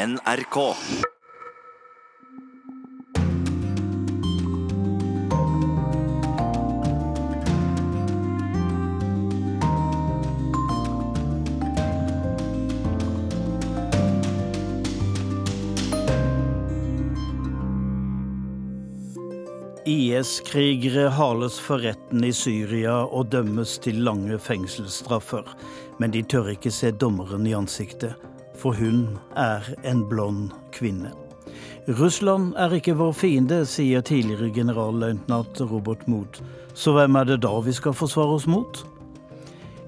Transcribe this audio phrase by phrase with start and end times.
[0.00, 0.56] NRK.
[19.84, 25.44] IS-krigere hales for retten i Syria og dømmes til lange fengselsstraffer.
[26.00, 28.16] Men de tør ikke se dommeren i ansiktet,
[28.60, 31.14] for hun er en blond kvinne.
[31.98, 36.42] Russland er ikke vår fiende, sier tidligere generalløytnant Robert Mood.
[36.76, 38.84] Så hvem er det da vi skal forsvare oss mot?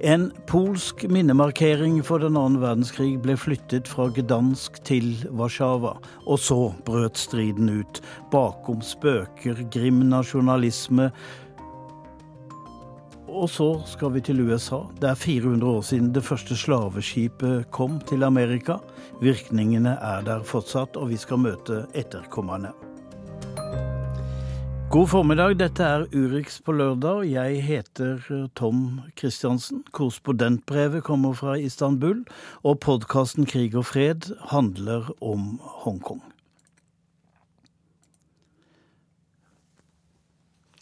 [0.02, 5.92] En polsk minnemarkering for den annen verdenskrig ble flyttet fra Gdansk til Warszawa.
[6.26, 8.00] Og så brøt striden ut.
[8.32, 11.12] Bakom spøker grim nasjonalisme.
[13.32, 14.82] Og så skal vi til USA.
[15.00, 18.76] Det er 400 år siden det første slaveskipet kom til Amerika.
[19.22, 22.74] Virkningene er der fortsatt, og vi skal møte etterkommerne.
[24.92, 27.24] God formiddag, dette er Urix på lørdag.
[27.32, 29.80] Jeg heter eh, Tom Kristiansen.
[29.92, 32.26] Korrespondentbrevet kommer fra Istanbul,
[32.62, 36.20] og podkasten Krig og fred handler om Hongkong.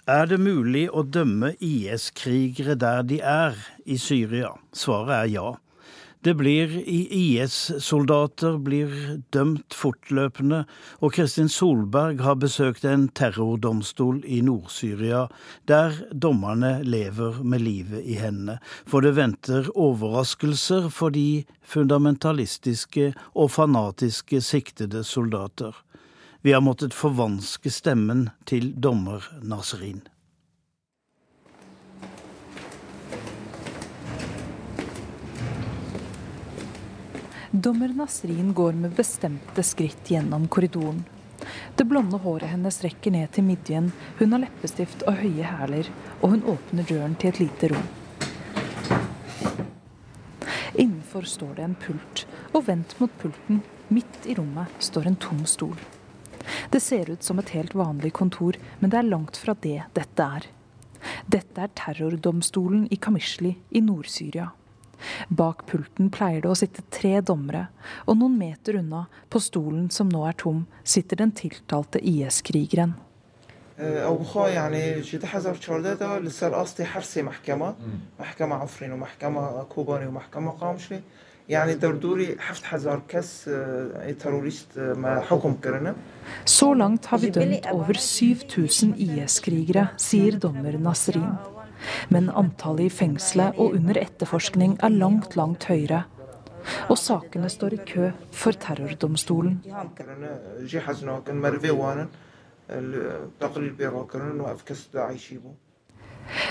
[0.08, 4.54] Er det mulig å dømme IS-krigere der de er, i Syria?
[4.72, 5.50] Svaret er ja.
[6.24, 8.92] Det blir IS-soldater blir
[9.32, 10.66] dømt fortløpende,
[11.00, 15.26] og Kristin Solberg har besøkt en terrordomstol i Nord-Syria,
[15.64, 18.58] der dommerne lever med livet i hendene.
[18.84, 25.72] For det venter overraskelser for de fundamentalistiske og fanatiske siktede soldater.
[26.42, 30.00] Vi har måttet forvanske stemmen til dommer Nasrin.
[37.50, 41.04] Dommer Nasrin går med bestemte skritt gjennom korridoren.
[41.76, 46.38] Det blonde håret hennes rekker ned til midjen, hun har leppestift og høye hæler, og
[46.38, 47.88] hun åpner døren til et lite rom.
[50.72, 53.60] Innenfor står det en pult, og vendt mot pulten,
[53.92, 55.76] midt i rommet, står en tom stol.
[56.70, 60.22] Det ser ut som et helt vanlig kontor, men det er langt fra det dette
[60.38, 60.46] er.
[61.26, 64.50] Dette er terrordomstolen i Kamishli i Nord-Syria.
[65.28, 67.66] Bak pulten pleier det å sitte tre dommere,
[68.06, 72.94] og noen meter unna, på stolen som nå er tom, sitter den tiltalte IS-krigeren.
[86.46, 91.32] Så langt har vi dømt over 7000 IS-krigere, sier dommer Nasrin.
[92.12, 96.04] Men antallet i fengselet og under etterforskning er langt, langt høyere.
[96.92, 99.58] Og sakene står i kø for terrordomstolen.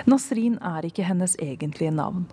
[0.10, 2.28] Nasrin er ikke hennes egentlige navn.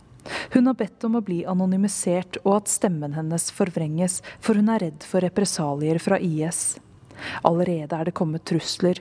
[0.54, 4.86] Hun har bedt om å bli anonymisert og at stemmen hennes forvrenges, for hun er
[4.86, 6.78] redd for represalier fra IS.
[7.42, 9.00] Allerede er det kommet trusler.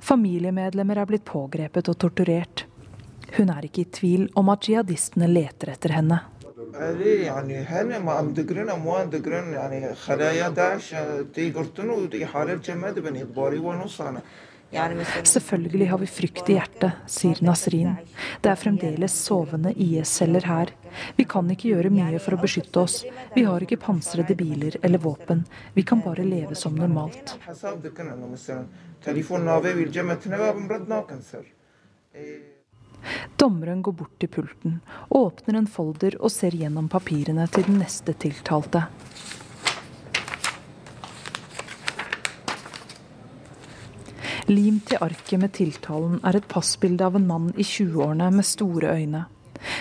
[0.00, 2.64] Familiemedlemmer er blitt pågrepet og torturert.
[3.36, 6.22] Hun er ikke i tvil om at jihadistene leter etter henne.
[15.24, 17.94] Selvfølgelig har vi frykt i hjertet, sier Nasrin.
[18.42, 20.72] Det er fremdeles sovende IS-celler her.
[21.16, 22.98] Vi kan ikke gjøre mye for å beskytte oss.
[23.34, 25.44] Vi har ikke pansrede biler eller våpen.
[25.74, 27.36] Vi kan bare leve som normalt.
[33.36, 34.80] Dommeren går bort til pulten,
[35.14, 38.86] åpner en folder og ser gjennom papirene til den neste tiltalte.
[44.46, 48.92] Lim til arket med tiltalen er et passbilde av en mann i 20-årene med store
[48.94, 49.24] øyne.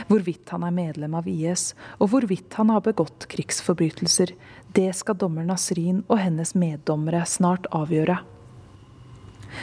[0.09, 4.31] Hvorvidt han er medlem av IS, og hvorvidt han har begått krigsforbrytelser,
[4.73, 8.15] det skal dommer Nasrin og hennes meddommere snart avgjøre.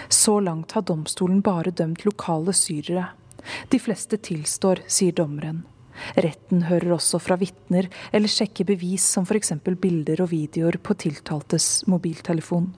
[0.07, 3.09] Så langt har domstolen bare dømt lokale syrere.
[3.75, 5.65] De fleste tilstår, sier dommeren.
[6.15, 9.51] Retten hører også fra vitner eller sjekker bevis som f.eks.
[9.67, 12.71] bilder og videoer på tiltaltes mobiltelefon.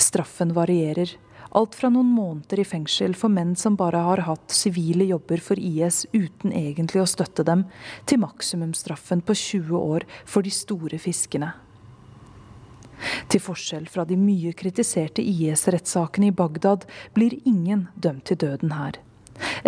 [0.00, 1.12] Straffen varierer.
[1.52, 5.60] Alt fra noen måneder i fengsel for menn som bare har hatt sivile jobber for
[5.60, 7.66] IS uten egentlig å støtte dem,
[8.08, 11.50] til maksimumsstraffen på 20 år for de store fiskene.
[13.28, 18.96] Til forskjell fra de mye kritiserte IS-rettssakene i Bagdad blir ingen dømt til døden her.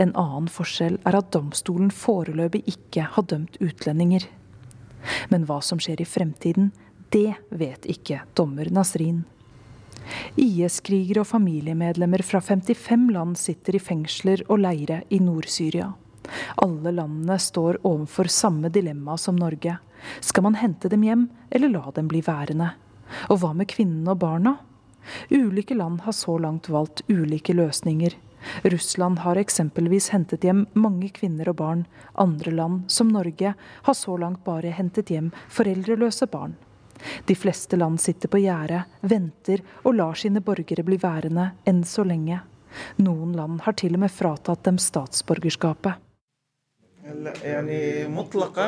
[0.01, 4.25] En annen forskjell er at domstolen foreløpig ikke har dømt utlendinger.
[5.29, 6.73] Men hva som skjer i fremtiden,
[7.15, 9.21] Det vet ikke dommer Nasrin.
[10.41, 15.93] IS-krigere og familiemedlemmer fra 55 land sitter i fengsler og leire i Nord-Syria.
[16.65, 19.79] Alle landene står overfor samme dilemma som Norge.
[20.21, 22.73] Skal man hente dem hjem, eller la dem bli værende?
[23.31, 24.57] Og hva med kvinnene og barna?
[25.31, 28.17] Ulike land har så langt valgt ulike løsninger.
[28.65, 31.87] Russland har eksempelvis hentet hjem mange kvinner og barn.
[32.21, 36.57] Andre land, som Norge, har så langt bare hentet hjem foreldreløse barn.
[37.26, 42.04] De fleste land sitter på gjerdet, venter og lar sine borgere bli værende enn så
[42.04, 42.42] lenge.
[42.98, 45.94] Noen land har til og med fratatt dem statsborgerskapet.
[47.44, 48.68] يعني مطلقا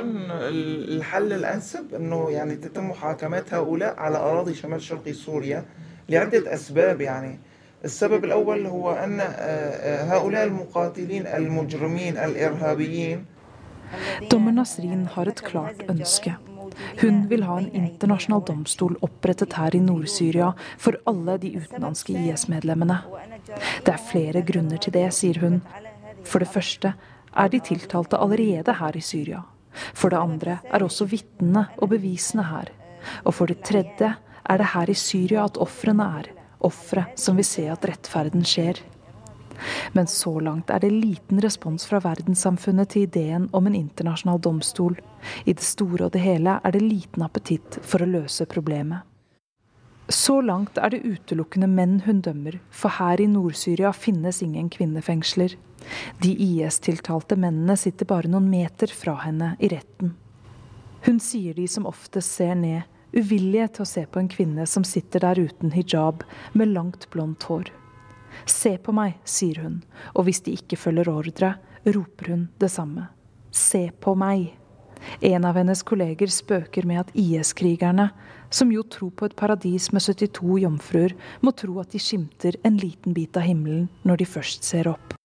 [0.89, 5.66] الحل الانسب انه يعني تتم محاكمات هؤلاء على اراضي شمال شرقي سوريا
[6.10, 7.39] لعده اسباب يعني
[7.86, 9.19] السبب الاول هو ان
[10.10, 13.25] هؤلاء المقاتلين المجرمين الارهابيين
[14.30, 16.36] Dommer Nasrin har et klart ønske.
[17.01, 23.01] Hun vil ha en internasjonal domstol opprettet her i Nord-Syria for alle de utenlandske IS-medlemmene.
[23.85, 25.61] Det er flere grunner til det, sier hun.
[26.27, 26.95] For det første
[27.37, 29.43] er de tiltalte allerede her i Syria.
[29.95, 32.73] For det andre er også vitnene og bevisene her.
[33.25, 36.31] Og for det tredje er det her i Syria at ofrene er.
[36.65, 38.81] Ofre som vil se at rettferden skjer.
[39.93, 44.97] Men så langt er det liten respons fra verdenssamfunnet til ideen om en internasjonal domstol.
[45.44, 49.06] I det store og det hele er det liten appetitt for å løse problemet.
[50.08, 55.56] Så langt er det utelukkende menn hun dømmer, for her i Nord-Syria finnes ingen kvinnefengsler.
[56.23, 60.14] De IS-tiltalte mennene sitter bare noen meter fra henne i retten.
[61.06, 62.87] Hun sier de som oftest ser ned,
[63.17, 66.23] uvillige til å se på en kvinne som sitter der uten hijab,
[66.53, 67.70] med langt, blondt hår.
[68.46, 69.81] Se på meg, sier hun,
[70.14, 71.56] og hvis de ikke følger ordre,
[71.87, 73.08] roper hun det samme.
[73.50, 74.52] Se på meg.
[75.20, 78.08] En av hennes kolleger spøker med at IS-krigerne,
[78.50, 82.78] som jo tror på et paradis med 72 jomfruer, må tro at de skimter en
[82.81, 85.16] liten bit av himmelen når de først ser opp.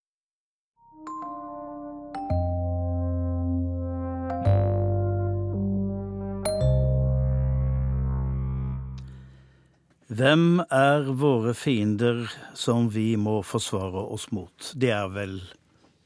[10.22, 14.68] Hvem er våre fiender som vi må forsvare oss mot?
[14.78, 15.40] Det er vel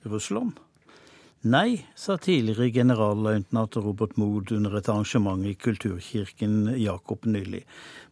[0.08, 0.54] Russland?
[1.44, 7.66] Nei, sa tidligere generalløytnant Robert Mood under et arrangement i Kulturkirken Jakob nylig.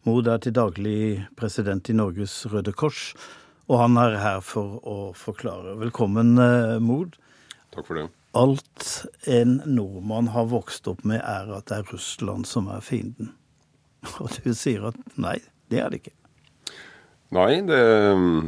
[0.04, 3.14] Mood er til daglig president i Norges Røde Kors,
[3.70, 5.72] og han er her for å forklare.
[5.86, 7.16] Velkommen, eh, Mood.
[7.72, 8.10] Takk for det.
[8.36, 8.90] Alt
[9.24, 13.32] en nordmann har vokst opp med, er at det er Russland som er fienden.
[14.20, 15.38] Og du sier at nei,
[15.74, 16.14] det er det ikke.
[17.34, 17.78] Nei, det,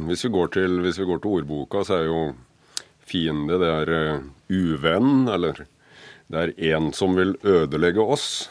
[0.07, 2.21] hvis, vi til, hvis, vi går til, ordboka, så er jo
[3.07, 5.65] fiende det er uh, uvenn, eller
[6.31, 8.47] det er en som vil ødelegge oss.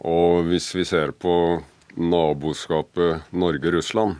[0.00, 1.34] Og hvis vi ser på
[2.00, 4.16] naboskapet Norge-Russland,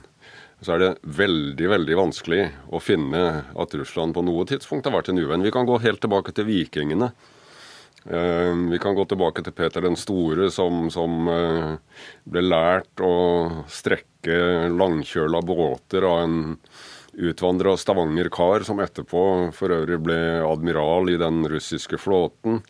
[0.62, 3.22] så er det veldig veldig vanskelig å finne
[3.58, 5.42] at Russland på noe tidspunkt har vært en uvenn.
[5.42, 7.10] Vi kan gå helt tilbake til vikingene.
[8.04, 11.74] Eh, vi kan gå tilbake til Peter den store, som, som eh,
[12.26, 13.14] ble lært å
[13.70, 16.40] strekke langkjøla båter av en
[17.12, 20.18] utvandra Stavanger-kar, som etterpå for øvrig ble
[20.48, 22.62] admiral i den russiske flåten.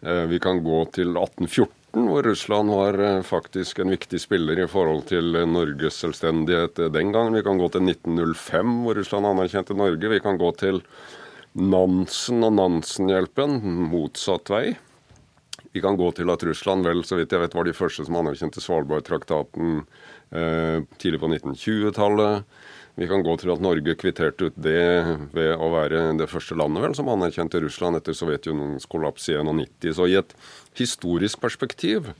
[0.00, 1.68] Eh, vi kan gå til 1814,
[2.08, 7.36] hvor Russland var faktisk en viktig spiller i forhold til Norges selvstendighet den gangen.
[7.36, 10.16] Vi kan gå til 1905, hvor Russland anerkjente Norge.
[10.16, 10.80] Vi kan gå til
[11.58, 13.58] Nansen og Nansen-hjelpen
[13.90, 14.76] motsatt vei.
[15.74, 18.16] Vi kan gå til at Russland vel, så vidt jeg vet, var de første som
[18.20, 19.80] anerkjente Svalbardtraktaten
[20.30, 22.46] eh, tidlig på 1920-tallet.
[22.98, 24.86] Vi kan gå til at Norge kvitterte ut det
[25.34, 29.92] ved å være det første landet vel, som anerkjente Russland etter Sovjetunionens kollaps i 1991.
[29.98, 30.34] Så i et
[30.78, 32.10] historisk perspektiv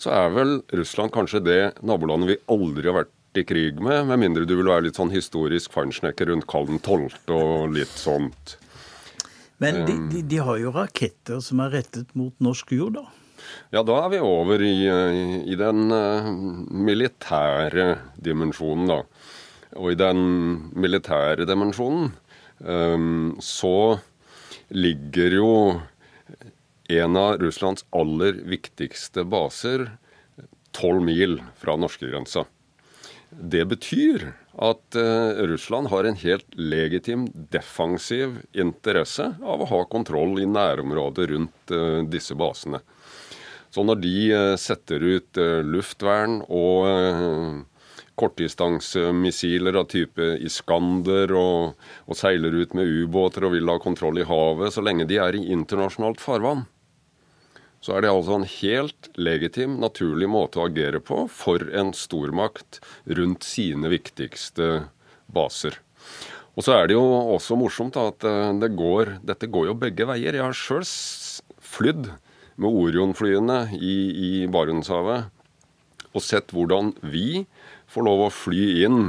[0.00, 4.20] så er vel Russland kanskje det nabolandet vi aldri har vært i krig med, med
[4.22, 7.08] mindre du vil være litt sånn historisk feinschnecker rundt Karl 12.
[7.34, 8.58] og litt sånt.
[9.62, 13.04] Men de, um, de, de, har jo raketter som er rettet mot norsk jord, da?
[13.74, 14.74] Ja, da er vi over i,
[15.44, 16.30] i den uh,
[16.70, 17.88] militære
[18.24, 19.00] dimensjonen, da.
[19.78, 20.20] Og i den
[20.78, 22.12] militære dimensjonen
[22.60, 23.98] um, så
[24.74, 25.50] ligger jo
[26.94, 29.88] en av Russlands aller viktigste baser
[30.74, 32.44] tolv mil fra norskegrensa.
[33.30, 40.38] Det betyr at uh, Russland har en helt legitim defensiv interesse av å ha kontroll
[40.42, 42.80] i nærområdet rundt uh, disse basene.
[43.74, 47.64] Så når de uh, setter ut luftvern og
[48.14, 54.28] kortdistansemissiler av type Iskander og, og seiler ut med ubåter og vil ha kontroll i
[54.28, 56.62] havet, så lenge de er i internasjonalt farvann,
[57.84, 62.80] så er det altså en helt legitim, naturlig måte å agere på for en stormakt
[63.04, 64.86] rundt sine viktigste
[65.28, 65.76] baser.
[66.54, 70.06] Og så er det jo også morsomt at eh, det går, dette går jo begge
[70.08, 70.38] veier.
[70.38, 70.86] Jeg har sjøl
[71.74, 72.08] flydd
[72.56, 75.28] med Orion-flyene i, i Barentshavet
[76.14, 77.44] og sett hvordan vi
[77.90, 79.00] får lov å fly inn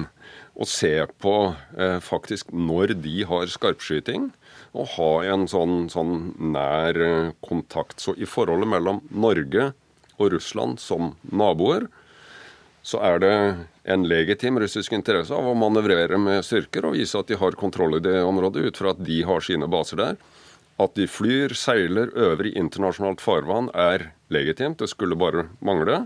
[0.55, 1.35] og se på
[1.77, 4.31] eh, faktisk når de har skarpskyting,
[4.75, 8.01] og ha en sånn, sånn nær eh, kontakt.
[8.03, 9.71] Så i forholdet mellom Norge
[10.19, 11.87] og Russland som naboer,
[12.85, 13.35] så er det
[13.89, 17.97] en legitim russisk interesse av å manøvrere med styrker og vise at de har kontroll
[17.97, 20.19] i det området, ut fra at de har sine baser der.
[20.81, 24.81] At de flyr, seiler, øver i internasjonalt farvann er legitimt.
[24.81, 26.03] Det skulle bare mangle.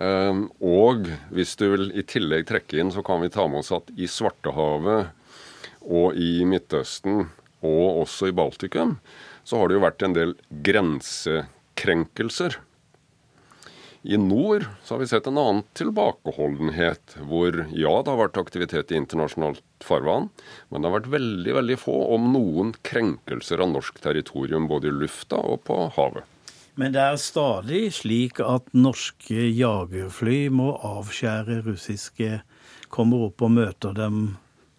[0.00, 3.72] Ehm, og hvis du vil i tillegg trekke inn, så kan vi ta med oss
[3.76, 5.10] at i Svartehavet
[5.84, 7.28] og i Midtøsten
[7.66, 8.98] og også i Baltikum,
[9.44, 10.34] så har det jo vært en del
[10.66, 12.58] grensekrenkelser.
[14.02, 18.94] I nord så har vi sett en annen tilbakeholdenhet, hvor ja, det har vært aktivitet
[18.94, 20.30] i internasjonalt farvann,
[20.70, 24.94] men det har vært veldig, veldig få, om noen, krenkelser av norsk territorium både i
[25.02, 26.24] lufta og på havet.
[26.80, 32.40] Men det er stadig slik at norske jagerfly må avskjære russiske
[32.90, 34.16] Kommer opp og møter dem,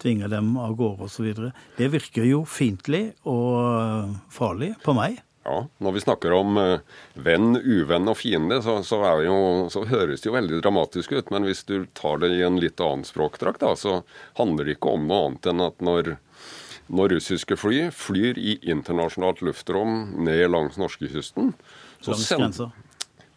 [0.02, 1.50] tvinger dem av gårde osv.
[1.78, 5.22] Det virker jo fiendtlig og farlig på meg.
[5.44, 6.78] Ja, Når vi snakker om uh,
[7.14, 9.38] venn, uvenn og fiende, så, så, jo,
[9.74, 11.32] så, høres det jo veldig dramatisk ut.
[11.34, 14.02] Men hvis du tar det i en litt annen språkdrakt, da, så
[14.38, 16.14] handler det ikke om noe annet enn at når,
[16.86, 21.54] når russiske fly flyr i internasjonalt luftrom ned langs norskekysten,
[22.02, 22.70] så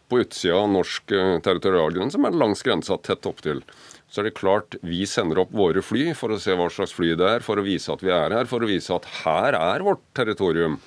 [0.05, 3.63] på utsida av norsk uh, territorialgrense, men langs grensa tett opptil.
[4.09, 7.15] Så er det klart vi sender opp våre fly for å se hva slags fly
[7.17, 9.85] det er, for å vise at vi er her, for å vise at her er
[9.85, 10.77] vårt territorium.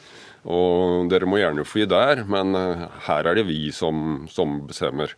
[0.49, 5.17] Og dere må gjerne fly der, men uh, her er det vi som, som bestemmer.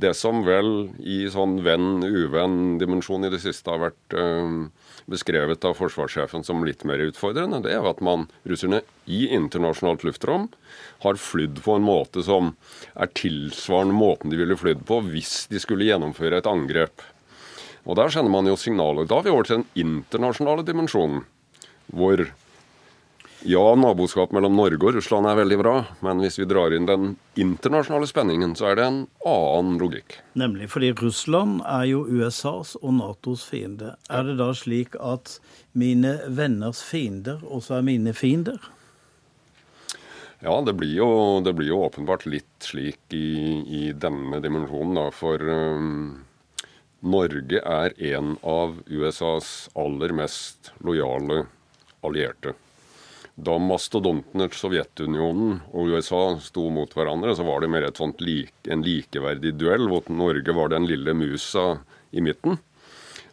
[0.00, 4.70] Det som vel i sånn venn-uvenn-dimensjon i det siste har vært øh,
[5.10, 8.80] beskrevet av forsvarssjefen som litt mer utfordrende, det er at man, russerne
[9.10, 10.48] i internasjonalt luftrom
[11.04, 12.54] har flydd på en måte som
[12.94, 17.04] er tilsvarende måten de ville flydd på hvis de skulle gjennomføre et angrep.
[17.88, 19.08] Og Der sender man jo signaler.
[19.08, 21.24] Da er vi over til den internasjonale dimensjonen,
[21.88, 22.26] hvor
[23.48, 27.14] ja, naboskap mellom Norge og Russland er veldig bra, men hvis vi drar inn den
[27.40, 30.18] internasjonale spenningen, så er det en annen logikk.
[30.36, 33.94] Nemlig fordi Russland er jo USAs og Natos fiende.
[34.12, 35.38] Er det da slik at
[35.72, 38.60] mine venners fiender også er mine fiender?
[40.40, 41.10] Ja, det blir jo,
[41.44, 45.08] det blir jo åpenbart litt slik i, i denne dimensjonen, da.
[45.12, 46.26] For um,
[47.00, 51.46] Norge er en av USAs aller mest lojale
[52.04, 52.52] allierte.
[53.40, 57.86] Da mastodontene Sovjetunionen og USA sto mot hverandre, så var det mer
[58.20, 61.80] like, en likeverdig duell, hvor Norge var den lille musa
[62.10, 62.58] i midten.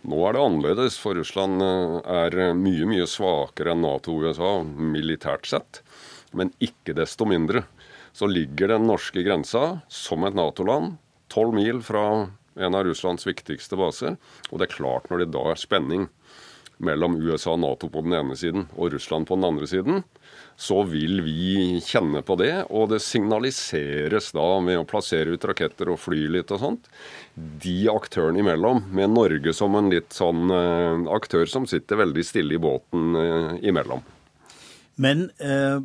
[0.07, 4.51] Nå er det annerledes, for Russland eh, er mye, mye svakere enn Nato og USA
[4.63, 5.81] militært sett.
[6.31, 7.65] Men ikke desto mindre
[8.15, 10.95] så ligger den norske grensa som et Nato-land
[11.27, 14.17] tolv mil fra en av Russlands viktigste baser.
[14.51, 16.07] Og det er klart, når det da er spenning
[16.77, 20.03] mellom USA og Nato på den ene siden og Russland på den andre siden,
[20.57, 22.53] så vil vi kjenne på det.
[22.69, 26.91] Og det signaliseres da med å plassere ut raketter og fly litt og sånt.
[27.33, 32.57] De aktørene imellom, med Norge som en litt sånn uh, aktør som sitter veldig stille
[32.57, 34.05] i båten uh, imellom.
[34.97, 35.77] Men eh,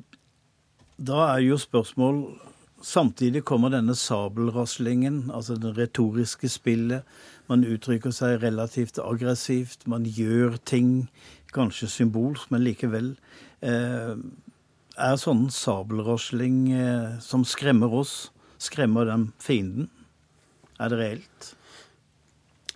[0.96, 2.22] da er jo spørsmål
[2.82, 7.06] Samtidig kommer denne sabelraslingen, altså det retoriske spillet
[7.50, 11.08] man uttrykker seg relativt aggressivt, man gjør ting,
[11.54, 13.12] kanskje symbolsk, men likevel.
[13.62, 14.14] Eh,
[14.98, 18.30] er sånn sabelrasling eh, som skremmer oss,
[18.62, 19.90] skremmer dem fienden?
[20.82, 21.52] Er det reelt?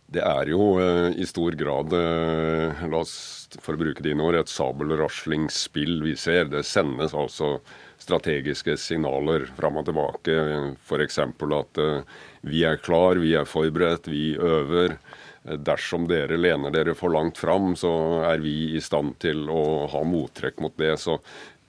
[0.06, 3.16] Det er jo eh, i stor grad, eh, la oss
[3.58, 6.46] for å bruke dine ord, et sabelraslingsspill vi ser.
[6.52, 7.56] Det sendes altså
[8.06, 10.36] strategiske signaler fram og tilbake.
[10.86, 11.18] F.eks.
[11.18, 14.96] at uh, vi er klar, vi er forberedt, vi øver.
[15.46, 17.92] Dersom dere lener dere for langt fram, så
[18.26, 20.96] er vi i stand til å ha mottrekk mot det.
[21.02, 21.20] Så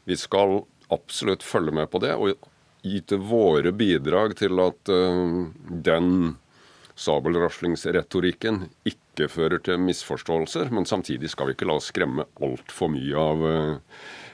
[0.10, 0.62] vi skal
[0.94, 2.48] absolutt følge med på det og
[2.88, 6.38] yte våre bidrag til at uh, den
[6.98, 10.72] sabelraslingsretorikken ikke fører til misforståelser.
[10.74, 13.46] Men samtidig skal vi ikke la oss skremme altfor mye av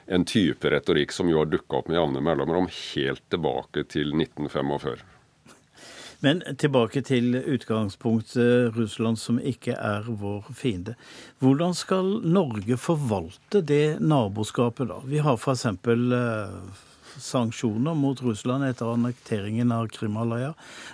[0.06, 5.04] en type retorikk som jo har dukka opp med jevne mellomrom helt tilbake til 1945.
[6.24, 10.96] Men tilbake til utgangspunktet Russland som ikke er vår fiende.
[11.44, 15.02] Hvordan skal Norge forvalte det naboskapet, da?
[15.04, 15.66] Vi har f.eks.
[15.68, 16.56] Eh,
[17.20, 20.54] sanksjoner mot Russland etter annekteringen av Krimhalvøya.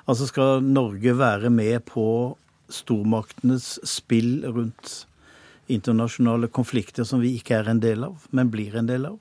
[0.09, 2.07] Altså skal Norge være med på
[2.73, 5.03] stormaktenes spill rundt
[5.69, 9.19] internasjonale konflikter som vi ikke er en del av, men blir en del av?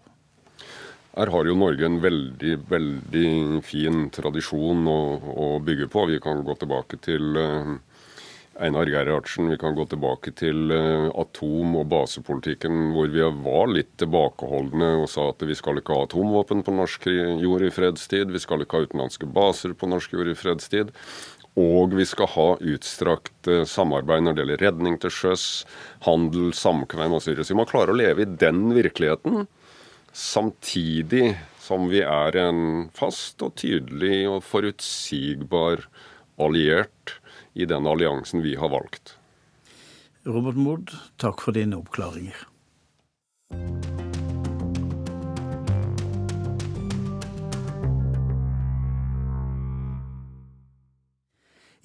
[1.19, 3.29] Her har jo Norge en veldig, veldig
[3.67, 6.05] fin tradisjon å, å bygge på.
[6.13, 7.73] Vi kan gå tilbake til uh,
[8.63, 9.49] Einar Gerhardsen.
[9.51, 15.09] Vi kan gå tilbake til uh, atom- og basepolitikken, hvor vi var litt tilbakeholdne og
[15.11, 17.11] sa at vi skal ikke ha atomvåpen på norsk
[17.43, 18.31] jord i fredstid.
[18.31, 20.95] Vi skal ikke ha utenlandske baser på norsk jord i fredstid.
[21.59, 25.45] Og vi skal ha utstrakt uh, samarbeid når det gjelder redning til sjøs,
[26.07, 27.41] handel, samkvem osv.
[27.41, 29.47] Så vi må klare å leve i den virkeligheten
[30.13, 35.85] samtidig som vi er en fast og tydelig og forutsigbar
[36.41, 37.19] alliert
[37.59, 39.17] i den alliansen vi har valgt.
[40.29, 42.47] Robert Mood, takk for dine oppklaringer.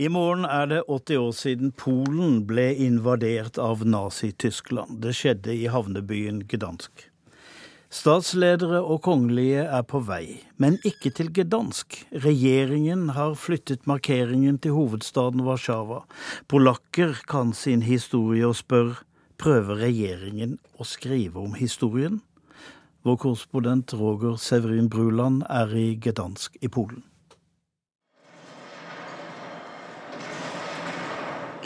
[0.04, 4.98] I morgen er det 80 år siden Polen ble invadert av Nazi-Tyskland.
[5.00, 7.06] Det skjedde i havnebyen Gdansk.
[7.94, 12.02] Statsledere og kongelige er på vei, men ikke til Gdansk.
[12.26, 16.02] Regjeringen har flyttet markeringen til hovedstaden Warszawa.
[16.52, 18.98] Polakker kan sin historie og spør
[19.40, 22.20] prøver regjeringen å skrive om historien?
[23.08, 27.06] Vår korrespondent Roger Severin Bruland er i Gdansk i Polen.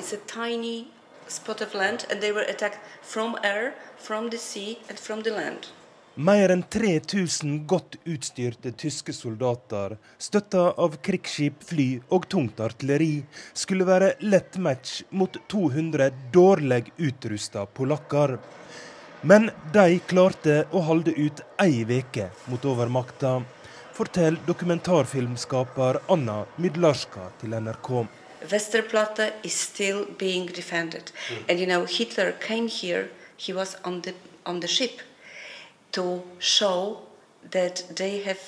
[0.07, 0.87] It's a tiny
[1.27, 5.31] spot of land, and they were attacked from air, from the sea, and from the
[5.31, 5.67] land.
[6.15, 13.83] Mer enn 3000 godt utstyrte tyske soldater, støtta av krigsskip, fly og tungt artilleri, skulle
[13.89, 18.37] være lett match mot 200 dårlig utrusta polakker.
[19.27, 23.41] Men de klarte å holde ut ei veke mot overmakta,
[23.99, 27.91] forteller dokumentarfilmskaper Anna Midlarska til NRK.
[28.41, 31.11] Westerplatte is still being defended.
[31.49, 34.13] And you know, Hitler came here, he was on the,
[34.45, 35.01] on the ship
[35.91, 36.97] to show
[37.51, 38.39] that they have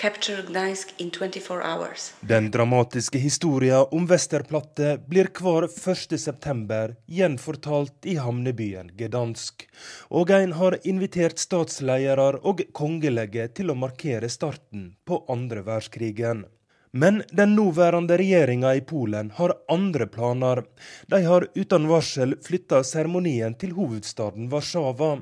[0.00, 2.14] captured Gdansk in 24 hours.
[2.20, 6.94] Den dramatiske historien om Westerplatte blir hver 1.9.
[7.06, 9.66] gjenfortalt i havnebyen Gdansk.
[10.08, 16.46] Og en har invitert statsledere og kongelige til å markere starten på andre verdenskrigen.
[16.92, 20.64] Men den nåværende regjeringa i Polen har andre planer.
[21.06, 25.20] De har uten varsel flytta seremonien til hovedstaden Warszawa.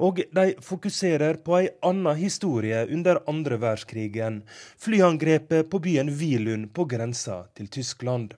[0.00, 4.38] Og de fokuserer på ei anna historie under andre verdenskrigen.
[4.80, 8.32] Flyangrepet på byen Vilund på grensa til Tyskland.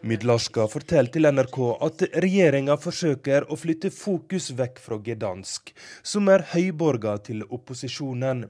[0.00, 6.44] Midlarska forteller til NRK at regjeringa forsøker å flytte fokus vekk fra Gdansk, som er
[6.52, 8.49] høyborga til opposisjonen.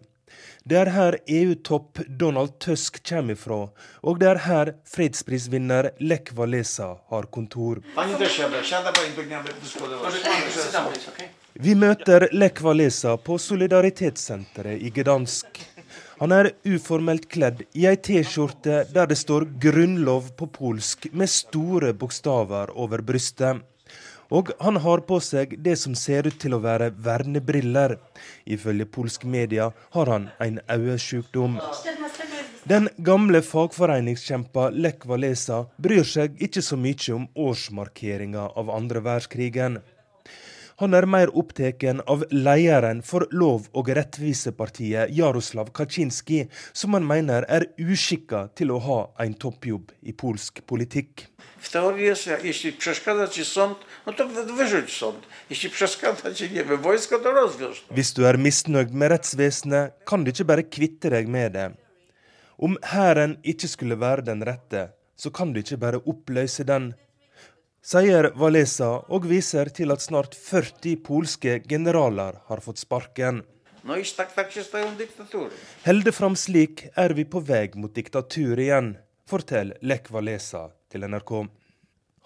[0.64, 3.60] Det er her EU-topp Donald Tusk kommer fra,
[4.02, 7.80] og det er her fredsprisvinner Lech Walesa har kontor.
[11.54, 15.64] Vi møter Lech Walesa på Solidaritetssenteret i Gdansk.
[16.20, 21.94] Han er uformelt kledd i ei T-skjorte der det står 'grunnlov' på polsk med store
[21.96, 23.62] bokstaver over brystet.
[24.30, 27.96] Og han har på seg det som ser ut til å være vernebriller.
[28.46, 31.58] Ifølge polsk media har han en øyesykdom.
[32.70, 39.80] Den gamle fagforeningskjempa Lech Walesa bryr seg ikke så mye om årsmarkeringa av andre verdenskrigen.
[40.80, 47.44] Han er mer opptatt av lederen for Lov- og rettvisepartiet, Jaroslav Kaczynski, som han mener
[47.48, 51.26] er uskikka til å ha en toppjobb i polsk politikk.
[57.90, 61.68] Hvis du er misnøyd med rettsvesenet, kan du ikke bare kvitte deg med det.
[62.60, 66.92] Om hæren ikke skulle være den rette, så kan du ikke bare oppløse den,
[67.80, 73.42] sier Walesa og viser til at snart 40 polske generaler har fått sparken.
[75.86, 78.92] Helde fram slik er vi på vei mot diktatur igjen,
[79.30, 81.32] forteller Lech Walesa til NRK.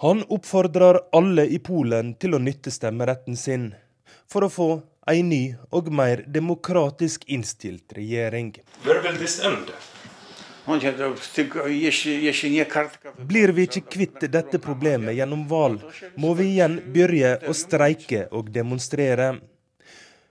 [0.03, 3.71] Han oppfordrer alle i Polen til å nytte stemmeretten sin,
[4.27, 4.71] for å få
[5.11, 8.55] ei ny og mer demokratisk innstilt regjering.
[8.85, 9.71] Where will this end?
[13.17, 15.83] Blir vi ikke kvitt dette problemet gjennom valg,
[16.17, 19.35] må vi igjen begynne å streike og demonstrere.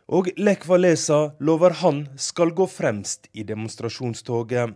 [0.10, 4.74] Og Lech Walesa lover han skal gå fremst i demonstrasjonstoget.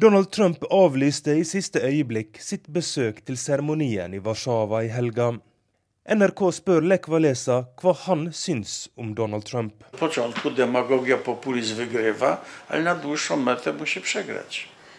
[0.00, 5.26] Donald Trump avlyste i siste øyeblikk sitt besøk til seremonien i Warszawa i helga.
[6.16, 9.84] NRK spør Lech Walesa hva han syns om Donald Trump.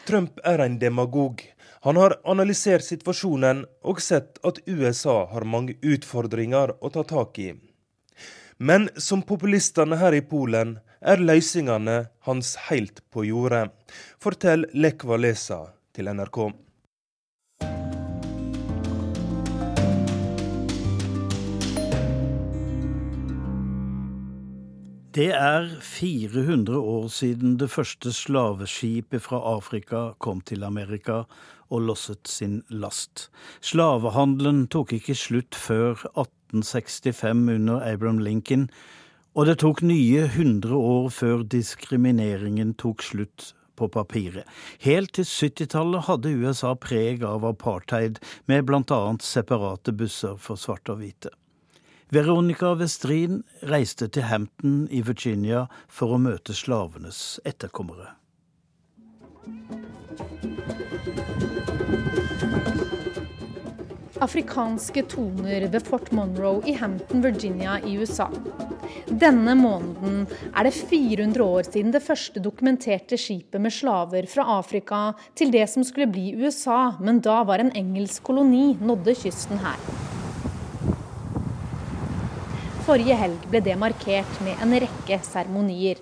[0.06, 1.42] Trump er en demagog.
[1.82, 7.56] Han har analysert situasjonen og sett at USA har mange utfordringer å ta tak i.
[8.62, 13.70] Men som populistene her i Polen er løsningene hans helt på jordet,
[14.22, 15.64] forteller Lech Walesa
[15.96, 16.52] til NRK.
[25.12, 31.26] Det er 400 år siden det første slaveskipet fra Afrika kom til Amerika
[31.68, 33.28] og losset sin last.
[33.60, 38.70] Slavehandelen tok ikke slutt før 1865 under Abraham Lincoln,
[39.34, 44.46] og det tok nye 100 år før diskrimineringen tok slutt på papiret.
[44.84, 49.02] Helt til 70-tallet hadde USA preg av apartheid, med bl.a.
[49.24, 51.32] separate busser for svarte og hvite.
[52.12, 53.40] Veronica Westrin
[53.72, 58.18] reiste til Hampton i Virginia for å møte slavenes etterkommere.
[64.22, 68.28] Afrikanske toner ved Fort Monroe i Hampton, Virginia i USA.
[69.12, 70.22] Denne måneden
[70.56, 75.02] er det 400 år siden det første dokumenterte skipet med slaver fra Afrika
[75.36, 79.76] til det som skulle bli USA, men da var en engelsk koloni, nådde kysten her.
[82.88, 86.00] Forrige helg ble det markert med en rekke seremonier.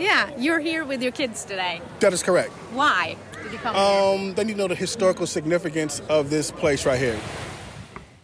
[0.00, 1.80] Yeah, you're here with your kids today.
[2.00, 2.52] That is correct.
[2.74, 6.84] Why did you come Um, they need to know the historical significance of this place
[6.86, 7.18] right here.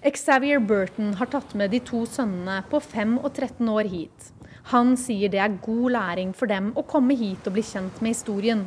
[0.00, 4.28] Xavier Burton har tatt med de to sønnene på 5 og 13 år hit.
[4.72, 8.14] Han sier det er god læring for dem å komme hit og bli kjent med
[8.14, 8.62] historien.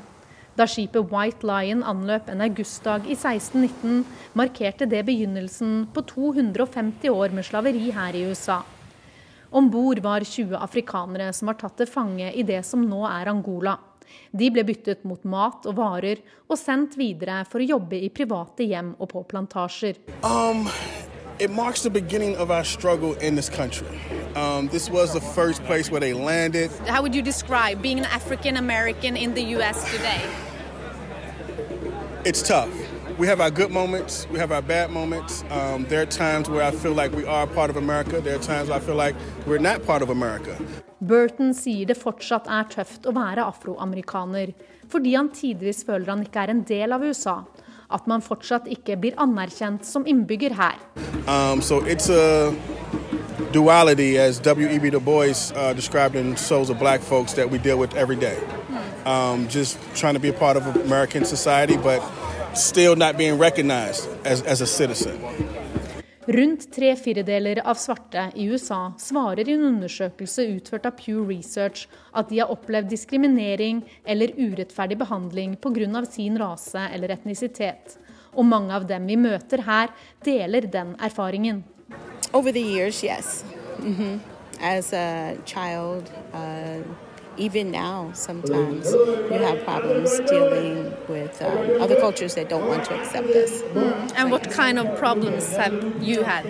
[0.53, 4.03] Da skipet White Lion anløp en augustdag i 1619,
[4.37, 8.59] markerte det begynnelsen på 250 år med slaveri her i USA.
[9.49, 13.31] Om bord var 20 afrikanere som var tatt til fange i det som nå er
[13.33, 13.73] Angola.
[14.29, 18.69] De ble byttet mot mat og varer og sendt videre for å jobbe i private
[18.69, 19.97] hjem og på plantasjer.
[20.21, 20.67] Um,
[21.43, 23.99] it marks the beginning of our struggle in this country.
[24.33, 26.71] Um, this was the first place where they landed.
[26.87, 30.21] How would you describe being an African American in the US today?
[32.23, 32.71] It's tough.
[33.17, 35.43] We have our good moments, we have our bad moments.
[35.49, 38.41] Um, there are times where I feel like we are part of America, there are
[38.41, 39.13] times I feel like
[39.45, 40.57] we're not part of America.
[41.01, 44.53] Burton sier det fortsatt er tøft å være afroamerikaner,
[44.87, 47.41] fordi han tidvis føler han ikke er en del av USA.
[47.93, 50.79] At man fortsatt ikke blir anerkjent som innbygger her.
[51.27, 52.53] Um, so it's a
[53.53, 54.89] duality, as W.E.B.
[54.89, 58.37] Du Bois uh, described in Souls of Black Folks, that we deal with every day.
[59.05, 62.01] Um, just trying to be a part of American society, but
[62.55, 65.19] still not being recognized as, as a citizen.
[66.25, 71.89] Rundt tre firedeler av svarte i USA svarer i en undersøkelse utført av Pew Research
[72.15, 76.05] at de har opplevd diskriminering eller urettferdig behandling pga.
[76.05, 77.97] sin rase eller etnisitet.
[78.35, 79.89] Og mange av dem vi møter her,
[80.23, 81.63] deler den erfaringen.
[82.33, 83.43] Over the years, yes.
[83.79, 84.19] hmm
[84.61, 86.79] As a child, uh,
[87.37, 92.93] even now, sometimes you have problems dealing with um, other cultures that don't want to
[92.99, 93.61] accept us.
[94.15, 96.45] And what kind of problems have you had?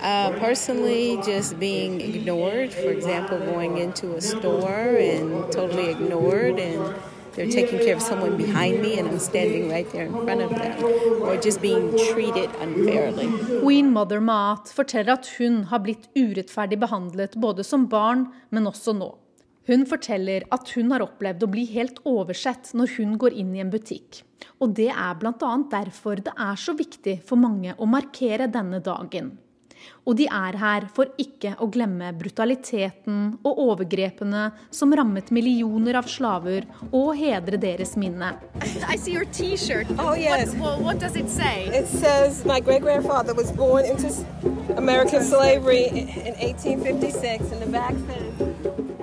[0.00, 2.72] Uh, personally, just being ignored.
[2.72, 6.94] For example, going into a store and totally ignored and
[7.34, 10.50] they're taking care of someone behind me and I'm standing right there in front of
[10.50, 10.84] them.
[11.20, 13.28] Or just being treated unfairly.
[13.60, 18.96] Queen Mother Maat forteller at hun har blitt urettferdig behandlet både som barn, men også
[18.96, 19.12] nå.
[19.66, 23.64] Hun forteller at hun har opplevd å bli helt oversett når hun går inn i
[23.64, 24.22] en butikk.
[24.62, 25.56] Og det er bl.a.
[25.72, 29.34] derfor det er så viktig for mange å markere denne dagen.
[30.06, 36.08] Og de er her for ikke å glemme brutaliteten og overgrepene som rammet millioner av
[36.10, 38.32] slaver, og hedre deres minne.
[38.86, 39.90] I see your T-shirt.
[39.98, 40.54] Oh, yes.
[40.54, 41.66] What, what does it say?
[41.74, 44.10] It says my great grandfather was born into
[44.76, 48.95] American slavery in 1856, and the back says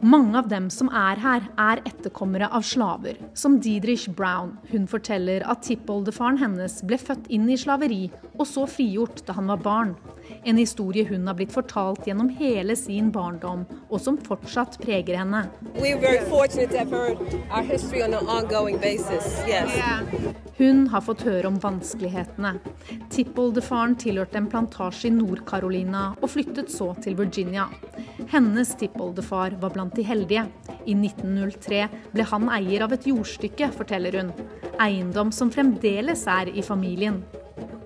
[0.00, 4.54] Mange av dem som er her, er etterkommere av slaver, som Diedrich Brown.
[4.70, 8.06] Hun forteller at tippoldefaren hennes ble født inn i slaveri,
[8.38, 9.92] og så frigjort da han var barn.
[10.44, 15.44] En historie hun har blitt fortalt gjennom hele sin barndom, og som fortsatt preger henne.
[20.60, 22.54] Hun har fått høre om vanskelighetene.
[23.12, 27.68] Tippoldefaren tilhørte en plantasje i Nord-Carolina og flyttet så til Virginia.
[28.30, 30.46] Hennes tippoldefar var blant de heldige.
[30.84, 34.34] I 1903 ble han eier av et jordstykke, forteller hun.
[34.80, 37.22] Eiendom som fremdeles er i familien.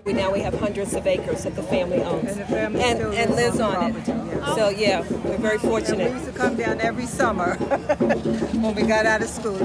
[0.05, 3.01] We now we have hundreds of acres that the family owns, and, the family and,
[3.01, 4.07] and lives on, on it.
[4.07, 4.55] Yeah.
[4.55, 6.11] So yeah, we're very fortunate.
[6.11, 7.55] And we used to come down every summer
[8.63, 9.59] when we got out of school.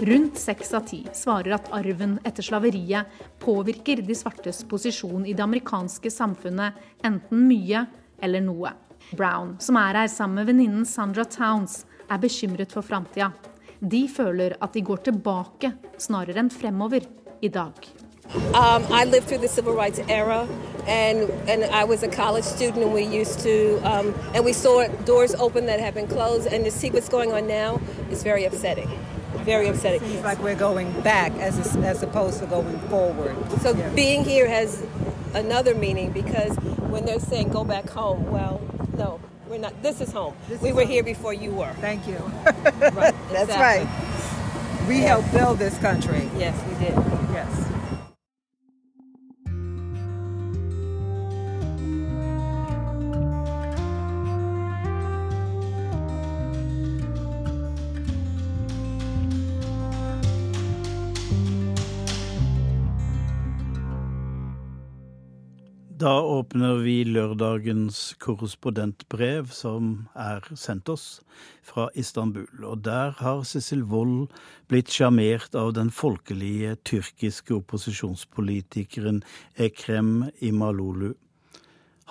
[0.00, 5.44] Rundt seks av ti svarer at arven etter slaveriet påvirker de svartes posisjon i det
[5.44, 7.84] amerikanske samfunnet enten mye
[8.22, 8.72] eller noe.
[9.12, 13.34] Brown, som er her sammen med venninnen Sandra Towns, er bekymret for framtida.
[13.80, 17.04] De føler at de går tilbake snarere enn fremover
[17.44, 17.76] i dag.
[18.54, 20.48] Um, I lived through the civil rights era,
[20.86, 24.86] and and I was a college student, and we used to, um, and we saw
[25.04, 28.44] doors open that had been closed, and to see what's going on now is very
[28.44, 28.88] upsetting.
[29.38, 30.00] Very upsetting.
[30.00, 33.36] Seems like we're going back as as opposed to going forward.
[33.62, 33.88] So yeah.
[33.94, 34.84] being here has
[35.34, 36.56] another meaning because
[36.90, 38.60] when they're saying go back home, well,
[38.96, 39.82] no, we're not.
[39.82, 40.36] This is home.
[40.48, 40.90] This we is were home.
[40.90, 41.72] here before you were.
[41.80, 42.16] Thank you.
[42.16, 42.64] right.
[43.32, 43.56] That's exactly.
[43.56, 44.88] right.
[44.88, 45.06] We yeah.
[45.08, 46.28] helped build this country.
[46.36, 46.94] Yes, we did.
[47.32, 47.79] Yes.
[66.00, 71.18] Da åpner vi lørdagens korrespondentbrev, som er sendt oss
[71.66, 72.46] fra Istanbul.
[72.64, 74.30] Og der har Cecil Wold
[74.72, 79.20] blitt sjarmert av den folkelige tyrkiske opposisjonspolitikeren
[79.60, 81.10] Ekrem Imalolu.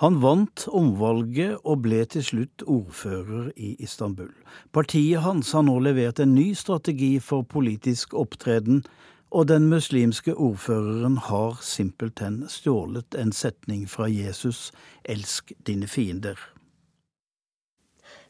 [0.04, 4.30] Han vant omvalget og ble til slutt ordfører i Istanbul.
[4.70, 8.84] Partiet hans har nå levert en ny strategi for politisk opptreden
[9.30, 14.70] og den muslimske ordføreren har simpelthen stjålet en setning fra Jesus,
[15.04, 16.38] elsk dine fiender.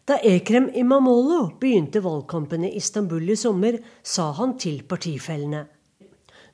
[0.05, 5.67] Da Ekrem Imamolo begynte valgkampen i Istanbul i sommer, sa han til partifellene.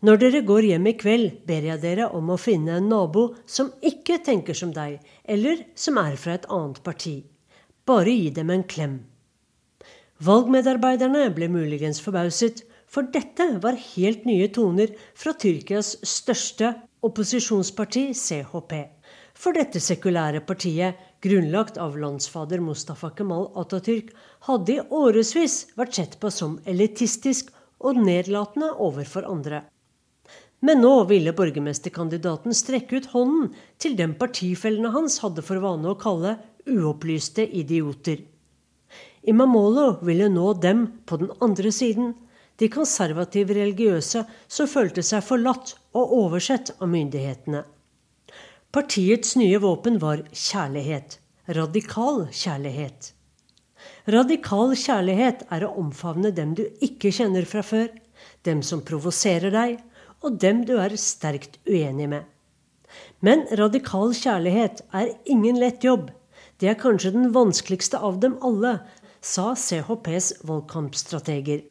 [0.04, 3.72] Når dere går hjem i kveld, ber jeg dere om å finne en nabo som
[3.80, 7.16] ikke tenker som deg, eller som er fra et annet parti.
[7.88, 8.98] Bare gi dem en klem.
[10.26, 12.60] Valgmedarbeiderne ble muligens forbauset,
[12.96, 16.70] for dette var helt nye toner fra Tyrkias største
[17.04, 18.72] opposisjonsparti, CHP.
[19.36, 24.14] For dette sekulære partiet, grunnlagt av landsfader Mustafa Kemal Atatürk,
[24.48, 27.52] hadde i årevis vært sett på som elitistisk
[27.84, 29.66] og nedlatende overfor andre.
[30.64, 36.00] Men nå ville borgermesterkandidaten strekke ut hånden til dem partifellene hans hadde for vane å
[36.00, 38.24] kalle uopplyste idioter.
[39.28, 42.14] Imamolo ville nå dem på den andre siden,
[42.60, 47.62] de konservative religiøse som følte seg forlatt og oversett av myndighetene.
[48.72, 51.18] Partiets nye våpen var kjærlighet.
[51.56, 53.12] Radikal kjærlighet.
[54.10, 57.88] Radikal kjærlighet er å omfavne dem du ikke kjenner fra før,
[58.46, 59.78] dem som provoserer deg,
[60.24, 62.24] og dem du er sterkt uenig med.
[63.20, 66.10] Men radikal kjærlighet er ingen lett jobb.
[66.60, 68.78] Det er kanskje den vanskeligste av dem alle,
[69.20, 71.64] sa CHPs valgkampstrateger.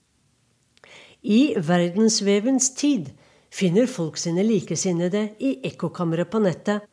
[1.25, 3.07] I verdensvevens tid
[3.49, 6.83] finner folk sine likesinnede i ekkokammeret på nettet.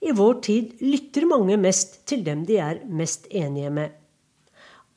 [0.00, 3.92] I vår tid lytter mange mest til dem de er mest enige med.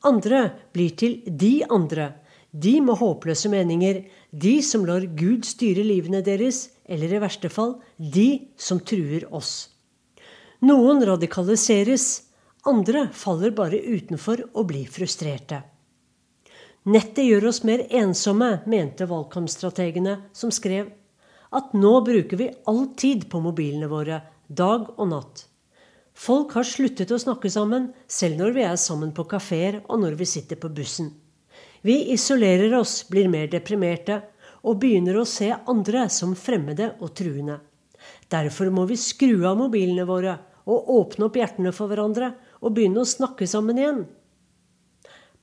[0.08, 0.40] Andre
[0.72, 2.14] blir til de andre,
[2.56, 4.00] de med håpløse meninger,
[4.32, 9.68] de som lar Gud styre livene deres, eller i verste fall de som truer oss.
[10.64, 12.30] Noen radikaliseres,
[12.64, 15.60] andre faller bare utenfor og blir frustrerte.
[16.86, 20.92] Nettet gjør oss mer ensomme, mente valgkampstrategene, som skrev
[21.56, 25.46] at nå bruker vi all tid på mobilene våre, dag og natt.
[26.16, 30.14] Folk har sluttet å snakke sammen, selv når vi er sammen på kafeer og når
[30.20, 31.10] vi sitter på bussen.
[31.82, 34.20] Vi isolerer oss, blir mer deprimerte
[34.62, 37.58] og begynner å se andre som fremmede og truende.
[38.30, 43.02] Derfor må vi skru av mobilene våre og åpne opp hjertene for hverandre og begynne
[43.02, 44.00] å snakke sammen igjen.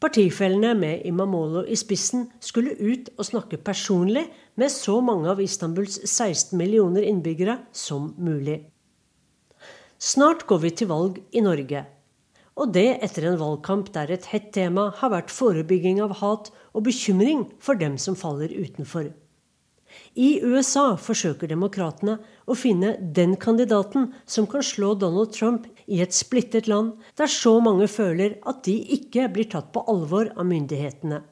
[0.03, 4.25] Partifellene med Imamolo i spissen skulle ut og snakke personlig
[4.59, 8.57] med så mange av Istanbuls 16 millioner innbyggere som mulig.
[9.95, 11.85] Snart går vi til valg i Norge.
[12.59, 16.83] Og det etter en valgkamp der et hett tema har vært forebygging av hat og
[16.89, 19.07] bekymring for dem som faller utenfor.
[20.13, 26.13] I USA forsøker demokratene å finne den kandidaten som kan slå Donald Trump i et
[26.13, 31.23] splittet land, der så mange føler at de ikke blir tatt på alvor av myndighetene.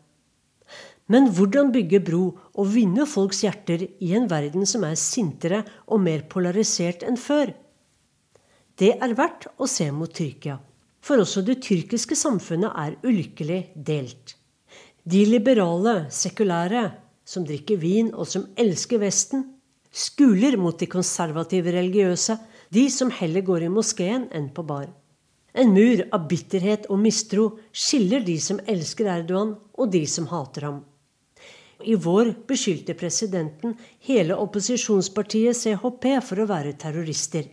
[1.11, 6.03] Men hvordan bygge bro og vinne folks hjerter i en verden som er sintere og
[6.05, 7.51] mer polarisert enn før?
[8.79, 10.55] Det er verdt å se mot Tyrkia,
[11.03, 14.37] for også det tyrkiske samfunnet er ulykkelig delt.
[15.03, 16.85] De liberale, sekulære,
[17.25, 19.45] som drikker vin og som elsker Vesten,
[19.91, 22.37] skuler mot de konservative religiøse,
[22.71, 24.87] de som heller går i moskeen enn på bar.
[25.53, 30.67] En mur av bitterhet og mistro skiller de som elsker Erdogan, og de som hater
[30.69, 30.79] ham.
[31.83, 33.73] I vår beskyldte presidenten
[34.05, 37.49] hele opposisjonspartiet CHP for å være terrorister.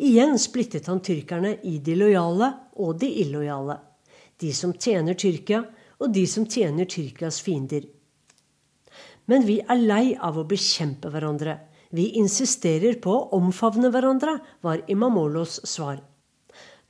[0.00, 3.76] Igjen splittet han tyrkerne i de lojale og de illojale.
[4.40, 5.64] De som tjener Tyrkia,
[6.00, 7.84] og de som tjener Tyrkias fiender.
[9.26, 11.58] Men vi er lei av å bekjempe hverandre.
[11.90, 16.00] Vi insisterer på å omfavne hverandre, var Imamolos svar.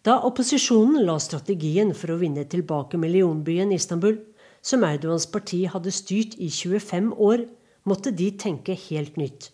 [0.04, 4.18] Da opposisjonen la strategien for å vinne tilbake millionbyen Istanbul,
[4.62, 7.46] som Erdogans parti hadde styrt i 25 år,
[7.84, 9.50] måtte de tenke helt nytt.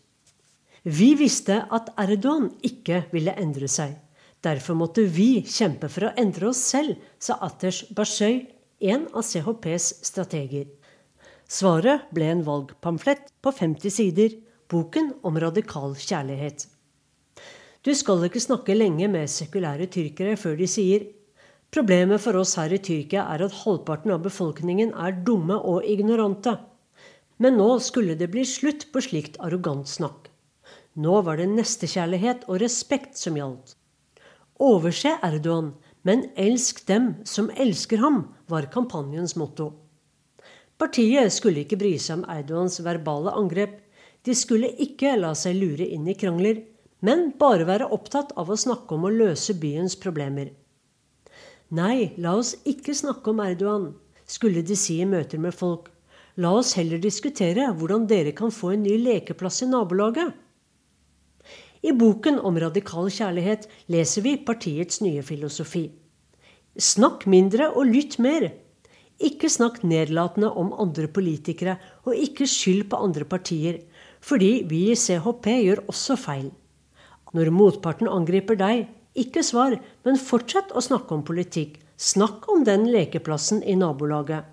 [0.86, 3.96] Vi visste at Erdogan ikke ville endre seg.
[4.42, 8.44] Derfor måtte vi kjempe for å endre oss selv, sa Atesh Bashøy,
[8.86, 10.68] en av CHPs strateger.
[11.46, 14.32] Svaret ble en valgpamflett på 50 sider,
[14.66, 16.66] boken om radikal kjærlighet.
[17.86, 21.06] Du skal ikke snakke lenge med sekulære tyrkere før de sier
[21.74, 26.54] Problemet for oss her i Tyrkia er at halvparten av befolkningen er dumme og ignorante.
[27.42, 30.30] Men nå skulle det bli slutt på slikt arrogant snakk.
[30.96, 33.74] Nå var det nestekjærlighet og respekt som gjaldt.
[34.62, 35.74] Overse Erdogan,
[36.06, 39.74] men elsk dem som elsker ham, var kampanjens motto.
[40.76, 43.78] Partiet skulle ikke bry seg om Erdogans verbale angrep.
[44.26, 46.60] De skulle ikke la seg lure inn i krangler,
[47.00, 50.50] men bare være opptatt av å snakke om å løse byens problemer.
[51.76, 53.86] Nei, la oss ikke snakke om Erdogan,
[54.26, 55.88] skulle de si i møter med folk.
[56.36, 60.34] La oss heller diskutere hvordan dere kan få en ny lekeplass i nabolaget.
[61.86, 65.86] I boken om radikal kjærlighet leser vi partiets nye filosofi.
[66.76, 68.50] Snakk mindre og lytt mer.
[69.22, 73.80] Ikke snakk nedlatende om andre politikere, og ikke skyld på andre partier,
[74.20, 76.50] fordi vi i CHP gjør også feil.
[77.32, 81.78] Når motparten angriper deg, ikke svar, men fortsett å snakke om politikk.
[81.96, 84.44] Snakk om den lekeplassen i nabolaget.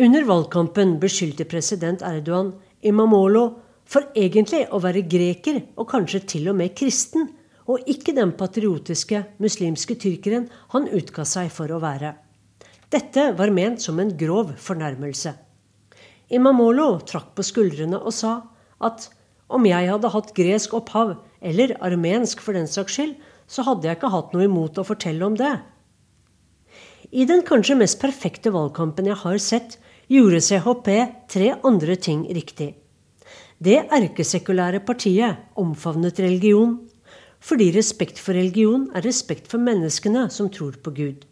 [0.00, 3.44] Under valgkampen beskyldte president Erdogan Imamolo
[3.84, 7.28] for egentlig å være greker og kanskje til og med kristen,
[7.68, 12.14] og ikke den patriotiske muslimske tyrkeren han utga seg for å være.
[12.90, 15.32] Dette var ment som en grov fornærmelse.
[16.34, 18.40] Imamolo trakk på skuldrene og sa
[18.82, 19.08] at
[19.50, 23.14] om jeg hadde hatt gresk opphav, eller armensk for den saks skyld,
[23.50, 25.56] så hadde jeg ikke hatt noe imot å fortelle om det.
[27.10, 29.78] I den kanskje mest perfekte valgkampen jeg har sett,
[30.10, 30.90] gjorde CHP
[31.30, 32.72] tre andre ting riktig.
[33.58, 36.78] Det erkesekulære partiet omfavnet religion,
[37.40, 41.29] fordi respekt for religion er respekt for menneskene som tror på Gud.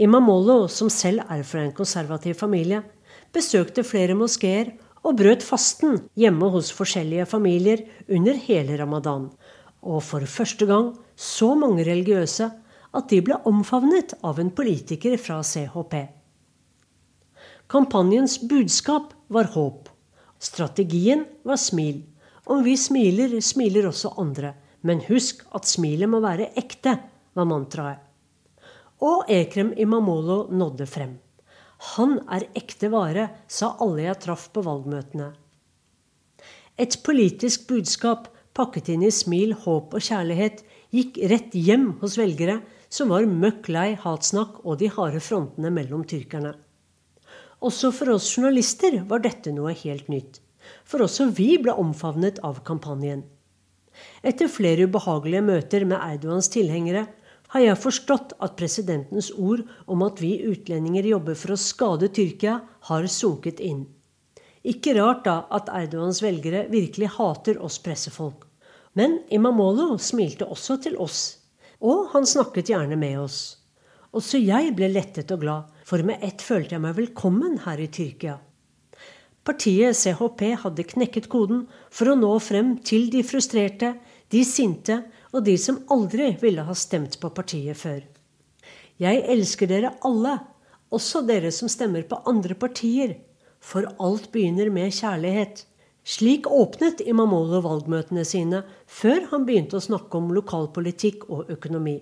[0.00, 2.80] Imamolo, som selv er fra en konservativ familie,
[3.32, 9.28] besøkte flere moskeer og brøt fasten hjemme hos forskjellige familier under hele ramadan.
[9.82, 12.48] Og for første gang så mange religiøse
[12.92, 15.96] at de ble omfavnet av en politiker fra CHP.
[17.72, 19.88] Kampanjens budskap var håp.
[20.42, 22.02] Strategien var smil.
[22.44, 24.54] Om vi smiler, smiler også andre.
[24.82, 26.96] Men husk at smilet må være ekte,
[27.34, 28.11] var mantraet.
[29.02, 31.16] Og Ekrem Imamolo nådde frem.
[31.96, 35.32] Han er ekte vare, sa alle jeg traff på valgmøtene.
[36.78, 40.62] Et politisk budskap pakket inn i smil, håp og kjærlighet
[40.94, 42.60] gikk rett hjem hos velgere
[42.92, 46.54] som var møkk lei hatsnakk og de harde frontene mellom tyrkerne.
[47.62, 50.40] Også for oss journalister var dette noe helt nytt.
[50.86, 53.24] For også vi ble omfavnet av kampanjen.
[54.22, 57.06] Etter flere ubehagelige møter med Erdogans tilhengere
[57.52, 62.60] har jeg forstått at presidentens ord om at vi utlendinger jobber for å skade Tyrkia,
[62.88, 63.84] har sunket inn.
[64.64, 68.46] Ikke rart da at Erdogans velgere virkelig hater oss pressefolk.
[68.96, 71.20] Men Imamolo smilte også til oss,
[71.80, 73.40] og han snakket gjerne med oss.
[74.12, 77.88] Også jeg ble lettet og glad, for med ett følte jeg meg velkommen her i
[77.92, 78.38] Tyrkia.
[79.42, 83.96] Partiet CHP hadde knekket koden for å nå frem til de frustrerte,
[84.30, 85.00] de sinte
[85.32, 88.00] og de som aldri ville ha stemt på partiet før.
[89.00, 90.36] Jeg elsker dere alle,
[90.92, 93.16] også dere som stemmer på andre partier,
[93.62, 95.64] for alt begynner med kjærlighet.
[96.04, 102.00] Slik åpnet Imamolo valgmøtene sine før han begynte å snakke om lokalpolitikk og økonomi.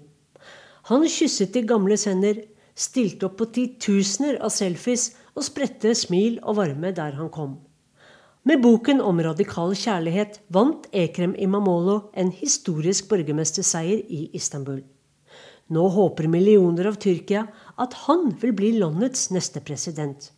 [0.89, 2.41] Han kysset de gamles hender,
[2.74, 7.59] stilte opp på titusener av selfies og spredte smil og varme der han kom.
[8.43, 14.80] Med boken om radikal kjærlighet vant Ekrem Imamolo en historisk borgermesterseier i Istanbul.
[15.70, 17.45] Nå håper millioner av Tyrkia
[17.76, 20.30] at han vil bli landets neste president.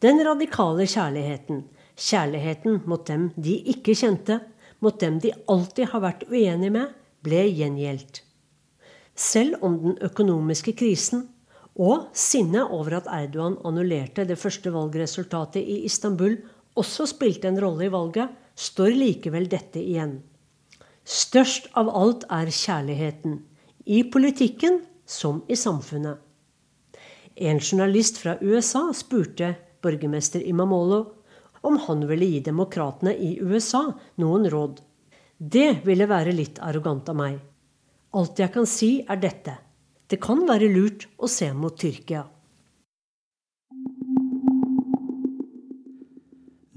[0.00, 1.64] Den radikale kjærligheten,
[2.00, 4.38] Kjærligheten mot dem de ikke kjente,
[4.80, 8.22] mot dem de alltid har vært uenige med, ble gjengjeldt.
[9.12, 11.26] Selv om den økonomiske krisen
[11.76, 16.38] og sinnet over at Erdogan annullerte det første valgresultatet i Istanbul,
[16.78, 20.18] også spilte en rolle i valget, står likevel dette igjen.
[21.04, 23.40] Størst av alt er kjærligheten.
[23.86, 26.18] I politikken som i samfunnet.
[27.34, 31.00] En journalist fra USA spurte borgermester Imamolo
[31.66, 33.86] om han ville gi demokratene i USA
[34.20, 34.80] noen råd.
[35.38, 37.38] Det ville være litt arrogant av meg.
[38.16, 39.56] Alt jeg kan si, er dette.
[40.10, 42.24] Det kan være lurt å se mot Tyrkia.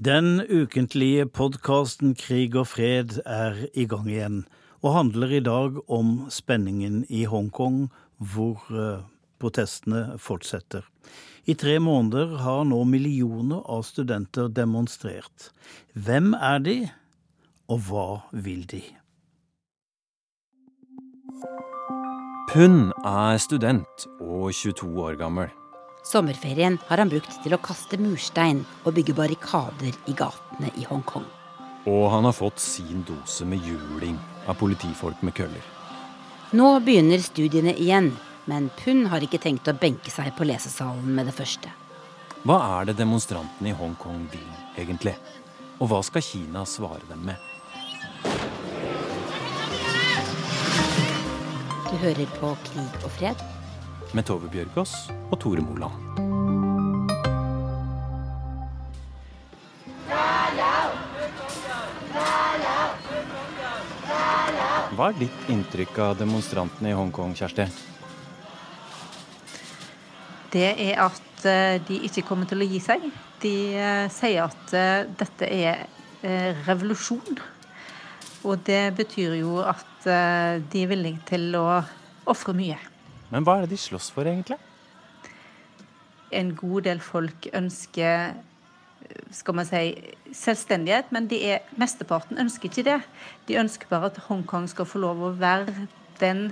[0.04, 4.42] Den ukentlige podkasten Krig og fred er i gang igjen,
[4.82, 7.86] og handler i dag om spenningen i Hongkong,
[8.18, 9.06] hvor eh,
[9.40, 10.84] protestene fortsetter.
[11.48, 15.48] I tre måneder har nå millioner av studenter demonstrert.
[15.94, 16.78] Hvem er de,
[17.72, 18.06] og hva
[18.44, 18.84] vil de?
[22.52, 25.63] Hun er student og 22 år gammel.
[26.04, 31.24] Sommerferien har han brukt til å kaste murstein og bygge barrikader i gatene i Hongkong.
[31.88, 35.64] Og han har fått sin dose med juling av politifolk med køller.
[36.52, 38.12] Nå begynner studiene igjen,
[38.44, 41.72] men Pund har ikke tenkt å benke seg på lesesalen med det første.
[42.44, 45.16] Hva er det demonstrantene i Hongkong vil, egentlig?
[45.80, 47.40] Og hva skal Kina svare dem med?
[51.88, 53.53] Du hører på Krig og fred.
[54.14, 54.92] Med Tove Bjørgaas
[55.30, 55.94] og Tore Moland.
[64.94, 67.66] Hva er ditt inntrykk av demonstrantene i Hongkong, Kjersti?
[70.54, 73.04] det er at eh, de ikke kommer til å gi seg.
[73.42, 75.86] De eh, sier at eh, dette er
[76.64, 77.36] revolusjon.
[78.48, 81.82] Og det betyr jo at de er villige til å
[82.32, 82.78] ofre mye.
[83.32, 84.58] Men hva er det de slåss for, egentlig?
[86.34, 88.34] En god del folk ønsker
[89.34, 89.92] skal man si,
[90.32, 93.00] selvstendighet, men er, mesteparten ønsker ikke det.
[93.48, 95.88] De ønsker bare at Hongkong skal få lov å være
[96.22, 96.48] den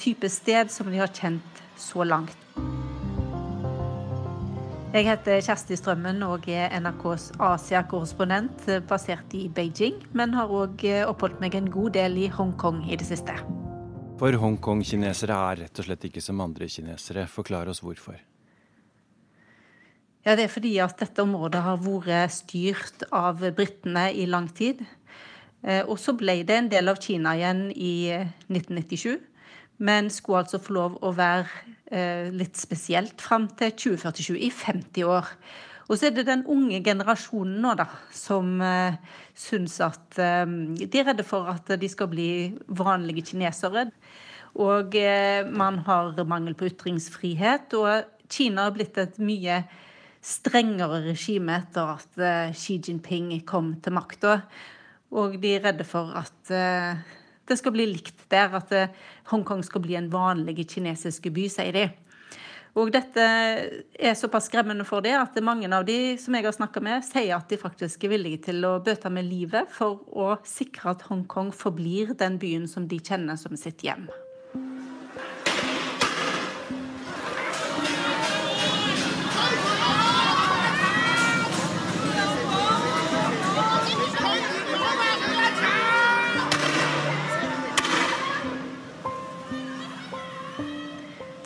[0.00, 2.38] type sted som de har kjent så langt.
[4.90, 10.82] Jeg heter Kjersti Strømmen og er NRKs Asia-korrespondent eh, basert i Beijing, men har òg
[10.82, 13.38] eh, oppholdt meg en god del i Hongkong i det siste.
[14.20, 17.24] For Hongkong-kinesere er rett og slett ikke som andre kinesere.
[17.24, 18.18] Forklar oss hvorfor.
[20.26, 24.84] Ja, Det er fordi at dette området har vært styrt av britene i lang tid.
[25.64, 28.12] Eh, og så ble det en del av Kina igjen i
[28.52, 29.30] 1997
[29.80, 31.48] men skulle altså få lov å være
[31.88, 35.30] eh, litt spesielt fram til 2047, i 50 år.
[35.90, 38.94] Og så er det den unge generasjonen nå, da, som uh,
[39.34, 40.46] syns at eh,
[40.78, 42.30] De er redde for at de skal bli
[42.78, 43.88] vanlige kinesere.
[44.54, 47.74] Og uh, man har mangel på ytringsfrihet.
[47.74, 49.64] Og Kina har blitt et mye
[50.22, 54.36] strengere regime etter at uh, Xi Jinping kom til makta.
[55.10, 57.02] Og de er redde for at uh,
[57.50, 58.54] det skal bli likt der.
[58.62, 58.94] At
[59.34, 61.88] Hongkong skal bli en vanlig kinesisk by, sier de.
[62.78, 66.82] Og dette er såpass skremmende for dem at mange av de som jeg har snakka
[66.84, 70.94] med, sier at de faktisk er villige til å bøte med livet for å sikre
[70.94, 74.06] at Hongkong forblir den byen som de kjenner som sitt hjem.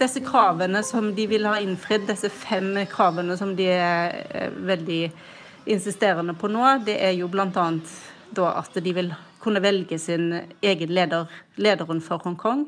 [0.05, 5.03] Disse kravene som de vil ha innfridd, disse fem kravene som de er eh, veldig
[5.75, 7.69] insisterende på nå, det er jo bl.a.
[8.51, 10.31] at de vil kunne velge sin
[10.65, 11.29] egen leder,
[11.61, 12.67] lederen for Hongkong.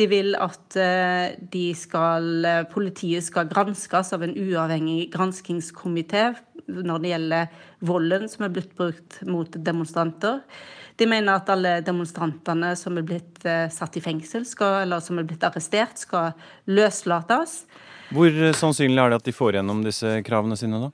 [0.00, 6.30] De vil at eh, de skal, politiet skal granskes av en uavhengig granskingskomité
[6.72, 10.40] når det gjelder volden som er blitt brukt mot demonstranter.
[11.02, 15.18] De mener at alle demonstrantene som er blitt eh, satt i fengsel, skal, eller som
[15.18, 16.36] er blitt arrestert, skal
[16.70, 17.64] løslates.
[18.14, 20.92] Hvor eh, sannsynlig er det at de får gjennom disse kravene sine, da?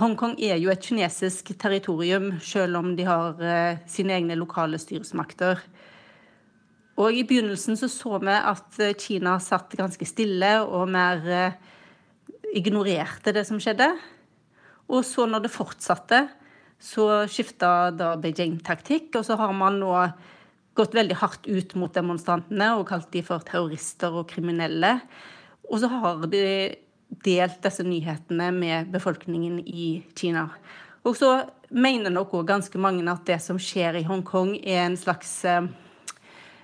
[0.00, 5.60] Hongkong er jo et kinesisk territorium, selv om de har uh, sine egne lokale styresmakter.
[6.96, 11.24] Og I begynnelsen så, så vi at Kina satt ganske stille og mer
[12.54, 13.90] ignorerte det som skjedde.
[14.88, 16.28] Og så når det fortsatte,
[16.78, 19.92] så skifta da Beijing taktikk, og så har man nå
[20.78, 24.94] gått veldig hardt ut mot demonstrantene og kalt de for terrorister og kriminelle.
[25.66, 26.44] Og så har de
[27.24, 30.46] delt disse nyhetene med befolkningen i Kina.
[31.02, 31.32] Og så
[31.74, 35.66] mener nok òg ganske mange at det som skjer i Hongkong, er en slags eh,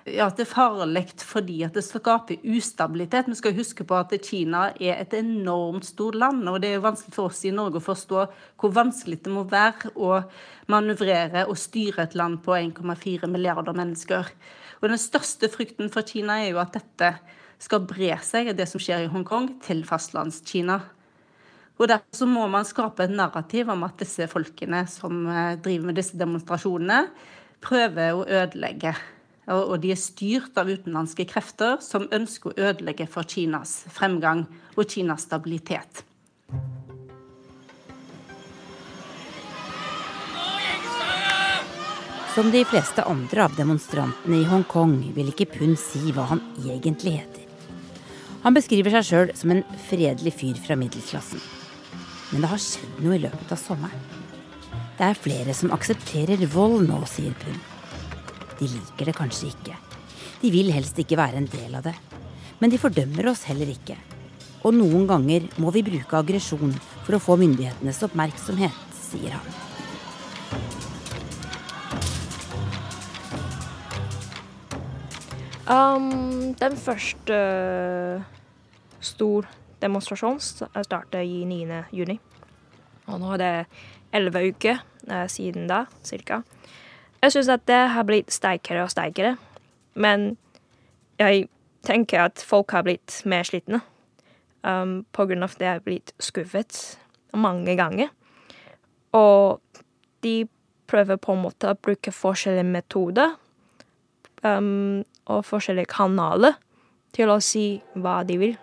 [0.05, 3.25] ja, det er farlig fordi at det skaper ustabilitet.
[3.31, 7.15] Vi skal huske på at Kina er et enormt stort land, og det er vanskelig
[7.15, 8.25] for oss i Norge å forstå
[8.61, 10.19] hvor vanskelig det må være å
[10.69, 14.29] manøvrere og styre et land på 1,4 milliarder mennesker.
[14.83, 17.15] Og Den største frykten for Kina er jo at dette
[17.57, 20.83] skal bre seg, det som skjer i Hongkong, til fastlandskina.
[21.81, 25.89] Og Derfor så må man skape et narrativ om at disse folkene som eh, driver
[25.89, 27.01] med disse demonstrasjonene,
[27.65, 28.93] prøver å ødelegge.
[29.53, 34.87] Og de er styrt av utenlandske krefter som ønsker å ødelegge for Kinas fremgang og
[34.89, 36.01] Kinas stabilitet.
[42.35, 47.13] Som de fleste andre av demonstrantene i Hongkong vil ikke Pun si hva han egentlig
[47.21, 47.45] heter.
[48.43, 51.39] Han beskriver seg sjøl som en fredelig fyr fra middelklassen.
[52.33, 54.03] Men det har skjedd noe i løpet av sommeren.
[54.99, 57.74] Det er flere som aksepterer vold nå, sier Pun.
[58.59, 59.77] De liker det kanskje ikke.
[60.41, 61.95] De vil helst ikke være en del av det.
[62.61, 63.97] Men de fordømmer oss heller ikke.
[64.65, 66.73] Og noen ganger må vi bruke aggresjon
[67.05, 69.53] for å få myndighetenes oppmerksomhet, sier han.
[75.65, 77.37] Um, den første
[79.01, 79.47] stor
[79.81, 81.83] demonstrasjonen startet i 9.
[81.93, 82.19] juni.
[83.09, 83.53] Og nå er det
[84.15, 86.41] elleve uker eh, siden da, cirka.
[87.25, 89.31] Jeg syns at det har blitt sterkere og sterkere.
[89.97, 90.35] Men
[91.17, 91.47] jeg
[91.87, 93.79] tenker at folk har blitt mer slitne.
[94.61, 96.99] Um, på grunn av at de har blitt skuffet
[97.33, 98.11] mange ganger.
[99.17, 99.57] Og
[100.21, 100.45] de
[100.85, 103.33] prøver på en måte å bruke forskjellige metoder
[104.45, 106.59] um, og forskjellige kanaler
[107.15, 108.55] til å si hva de vil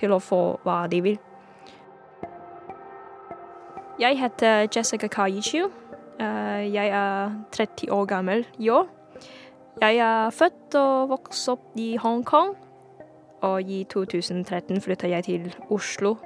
[0.00, 1.20] til å få hva de vil.
[4.00, 5.68] Jeg heter Jessica Kayichu.
[6.20, 8.88] Eh, jeg er 30 år gammel i år.
[9.80, 12.52] Jeg er født og vokst opp i Hongkong,
[13.40, 16.16] og i 2013 flytta jeg til Oslo.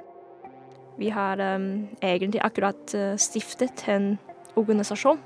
[0.97, 4.17] Vi har um, egentlig akkurat uh, stiftet en
[4.55, 5.19] organisasjon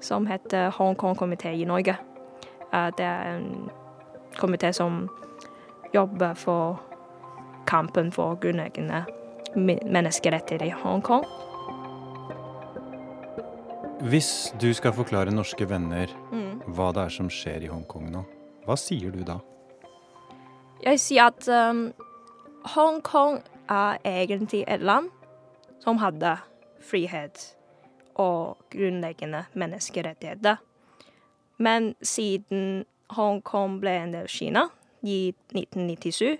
[0.00, 1.96] som heter Hongkong komité i Norge.
[2.72, 3.70] Uh, det er en
[4.36, 5.08] komité som
[5.94, 6.82] jobber for
[7.66, 9.04] kampen for grunnleggende
[9.56, 11.24] menneskerettigheter i Hongkong.
[14.06, 16.68] Hvis du skal forklare norske venner mm.
[16.76, 18.20] hva det er som skjer i Hongkong nå,
[18.62, 19.40] hva sier du da?
[20.84, 21.88] Jeg sier at um,
[22.76, 25.10] Hongkong er egentlig et land
[25.82, 26.36] som hadde
[26.86, 27.48] frihet
[28.14, 30.62] og grunnleggende menneskerettigheter.
[31.58, 32.84] Men siden
[33.16, 34.68] Hongkong ble en del av Kina
[35.02, 36.38] i 1997,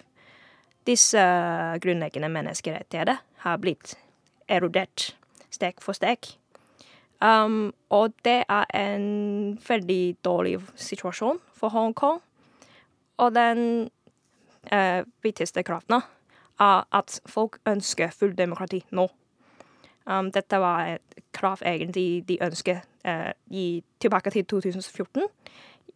[0.87, 1.29] disse
[1.83, 3.99] grunnleggende menneskerettigheter har blitt
[4.47, 5.17] erodert
[5.51, 6.37] steg for steg.
[7.21, 12.21] Um, og det er en veldig dårlig situasjon for Hongkong.
[13.17, 13.89] Og den
[14.73, 16.03] uh, viktigste kraften
[16.61, 19.09] er at folk ønsker full demokrati nå.
[20.07, 25.23] Um, dette var et krav egentlig de ønsket uh, i, tilbake til 2014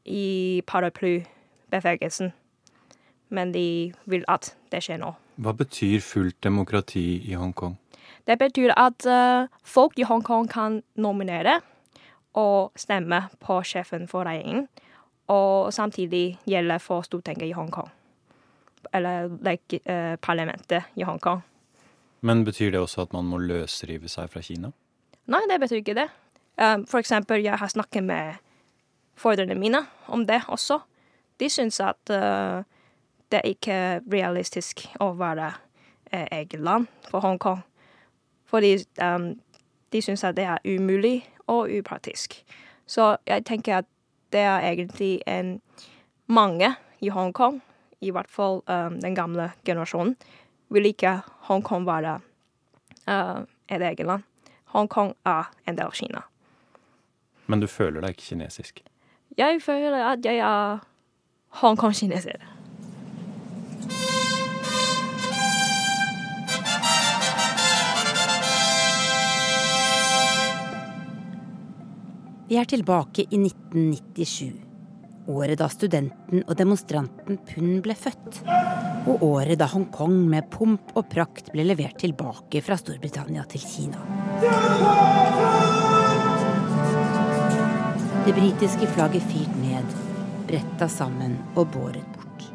[0.04, 2.32] i paraplybevegelsen
[3.30, 5.14] men de vil at det skjer nå.
[5.40, 7.78] Hva betyr fullt demokrati i Hongkong?
[8.30, 11.56] Det betyr at uh, folk i Hongkong kan nominere
[12.38, 14.68] og stemme på sjefen for regjeringen,
[15.26, 17.88] og samtidig gjelde for Stortinget i Hongkong.
[18.94, 21.42] Eller like, uh, parlamentet i Hongkong.
[22.20, 24.70] Men betyr det også at man må løsrive seg fra Kina?
[25.26, 26.06] Nei, det betyr ikke det.
[26.60, 28.38] Um, for eksempel, jeg har snakket med
[29.18, 30.78] foreldrene mine om det også.
[31.40, 32.62] De syns at uh,
[33.32, 33.80] det er ikke
[34.12, 37.64] realistisk å være uh, eget land for Hongkong.
[38.50, 39.32] Fordi um,
[39.92, 42.34] de syns at det er umulig og upraktisk.
[42.86, 43.84] Så jeg tenker at
[44.32, 45.60] det er egentlig en
[46.26, 47.62] mange i Hongkong,
[48.00, 50.16] i hvert fall um, den gamle generasjonen,
[50.70, 52.18] vil ikke Hongkong være
[53.08, 54.22] uh, et eget land.
[54.64, 56.22] Hongkong er en del av Kina.
[57.46, 58.82] Men du føler deg ikke kinesisk?
[59.38, 60.78] Jeg føler at jeg er
[61.62, 62.38] Hongkong-kineser.
[72.50, 74.54] Vi er tilbake i 1997.
[75.30, 78.40] Året da studenten og demonstranten Pun ble født.
[79.06, 84.02] Og året da Hongkong med pomp og prakt ble levert tilbake fra Storbritannia til Kina.
[88.26, 89.98] Det britiske flagget fyrt ned,
[90.50, 92.50] bretta sammen og båret bort.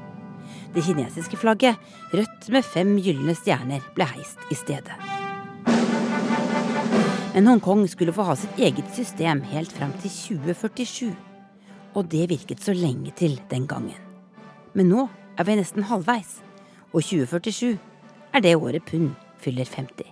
[0.75, 1.79] Det kinesiske flagget,
[2.11, 5.14] rødt med fem gylne stjerner, ble heist i stedet.
[7.35, 11.15] Men Hongkong skulle få ha sitt eget system helt fram til 2047.
[11.95, 13.97] Og det virket så lenge til den gangen.
[14.73, 15.01] Men nå
[15.35, 16.37] er vi nesten halvveis,
[16.93, 17.73] og 2047
[18.31, 19.09] er det året pund
[19.43, 20.07] fyller 50.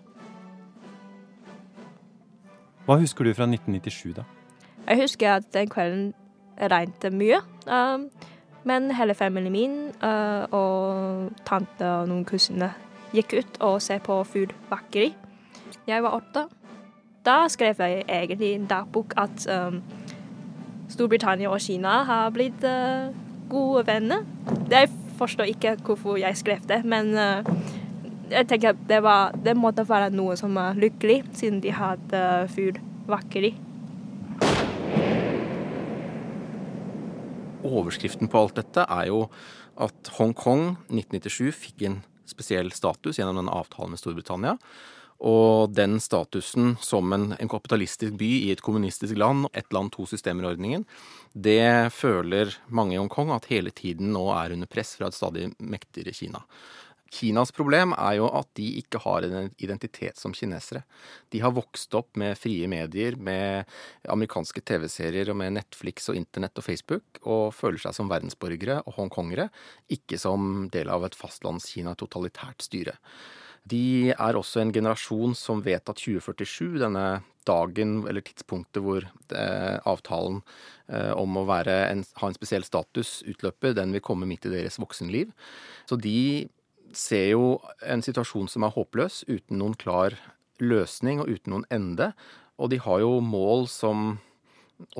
[2.83, 4.25] Hva husker du fra 1997, da?
[4.89, 6.09] Jeg husker at den kvelden
[6.59, 7.39] regnet mye.
[7.71, 8.09] Um,
[8.67, 12.75] men hele familien min uh, og tante og noen kusiner
[13.15, 15.13] gikk ut og så på fyrverkeri.
[15.87, 16.45] Jeg var åtte.
[17.23, 19.79] Da skrev jeg egentlig en dagbok at um,
[20.91, 23.13] Storbritannia og Kina har blitt uh,
[23.49, 24.25] gode venner.
[24.71, 27.45] Jeg forstår ikke hvorfor jeg skrev det, men uh,
[28.31, 32.23] jeg tenker at det, var, det måtte være noe som var lykkelig, siden de hadde
[32.55, 33.55] fyrverkeri.
[37.63, 39.27] overskriften på alt dette er jo
[39.81, 44.57] at Hongkong 1997 fikk en spesiell status gjennom den avtalen med Storbritannia.
[45.23, 50.03] Og den statusen som en, en, kapitalistisk by i et kommunistisk land, ett land, to
[50.09, 50.83] systemer-ordningen,
[51.31, 55.47] det føler mange i Hongkong at hele tiden nå er under press fra et stadig
[55.63, 56.43] mektigere Kina.
[57.13, 60.81] Kinas problem er jo at de ikke har en identitet som kinesere.
[61.29, 63.69] De har vokst opp med frie medier, med
[64.09, 68.97] amerikanske TV-serier og med Netflix og internett og Facebook, og føler seg som verdensborgere og
[68.97, 69.51] hongkongere,
[69.93, 72.97] ikke som del av et fastlandskina totalitært styre.
[73.69, 77.05] De er også en generasjon som vet at 2047, denne
[77.47, 80.41] dagen eller tidspunktet hvor eh, avtalen
[80.87, 84.79] eh, om å en, ha en spesiell status utløper, den vil komme midt i deres
[84.79, 85.31] voksenliv.
[85.87, 86.49] Så de
[86.93, 87.57] ser jo
[87.87, 90.15] en situasjon som er håpløs, uten noen klar
[90.63, 92.11] løsning og uten noen ende.
[92.59, 94.17] Og de har jo mål som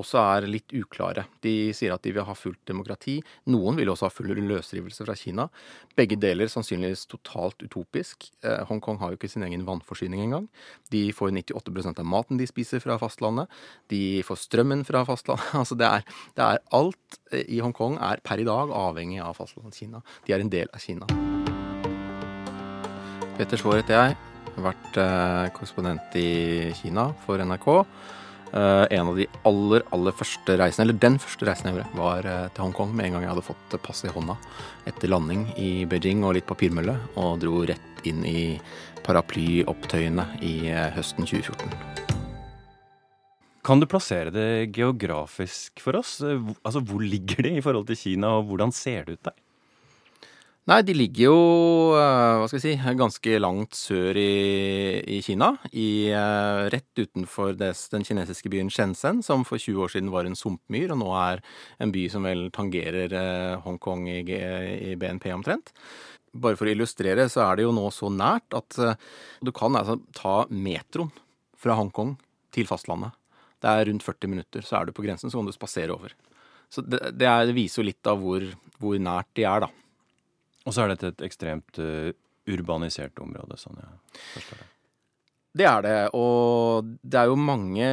[0.00, 1.26] også er litt uklare.
[1.44, 3.18] De sier at de vil ha fullt demokrati.
[3.52, 5.48] Noen vil også ha full løsrivelse fra Kina.
[5.98, 8.28] Begge deler sannsynligvis totalt utopisk.
[8.44, 10.48] Eh, Hongkong har jo ikke sin egen vannforsyning engang.
[10.94, 13.52] De får 98% av maten de spiser fra fastlandet.
[13.92, 15.52] De får strømmen fra fastlandet.
[15.64, 16.02] Altså det er,
[16.36, 20.02] det er alt i Hongkong er per i dag avhengig av fastlandskina.
[20.26, 21.08] De er en del av Kina.
[23.38, 24.18] Peter Svaar heter jeg.
[24.54, 26.28] Har vært eh, korrespondent i
[26.78, 27.66] Kina for NRK.
[28.54, 32.26] Eh, en av de aller, aller første reisene, eller den første reisen jeg gjorde, var
[32.30, 34.36] eh, til Hongkong med en gang jeg hadde fått pass i hånda
[34.86, 38.44] etter landing i Beijing og litt papirmølle, og dro rett inn i
[39.02, 40.54] paraplyopptøyene i
[40.94, 42.14] høsten 2014.
[43.64, 46.18] Kan du plassere det geografisk for oss?
[46.22, 49.43] Altså, Hvor ligger det i forhold til Kina, og hvordan ser det ut der?
[50.64, 51.40] Nei, de ligger jo
[51.92, 55.50] eh, hva skal jeg si, ganske langt sør i, i Kina.
[55.76, 60.24] I, eh, rett utenfor des, den kinesiske byen Shenzhen, som for 20 år siden var
[60.24, 61.44] en sumpmyr, og nå er
[61.84, 65.74] en by som vel tangerer eh, Hongkong i, i BNP omtrent.
[66.32, 68.80] Bare for å illustrere, så er det jo nå så nært at
[69.44, 71.12] du kan altså ta metroen
[71.60, 72.16] fra Hongkong
[72.56, 73.12] til fastlandet.
[73.60, 76.16] Det er rundt 40 minutter, så er du på grensen, så kan du spasere over.
[76.72, 78.48] Så det, det, er, det viser jo litt av hvor,
[78.80, 79.83] hvor nært de er, da.
[80.64, 82.10] Og så er dette et ekstremt uh,
[82.50, 84.70] urbanisert område, sånn jeg forstår det.
[85.54, 87.88] Det er det, og det er jo mange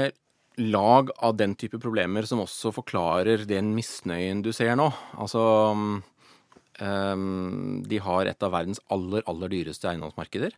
[0.62, 4.88] lag av den type problemer som også forklarer den misnøyen du ser nå.
[5.22, 5.44] Altså
[5.76, 6.02] um,
[7.88, 10.56] De har et av verdens aller, aller dyreste eiendomsmarkeder.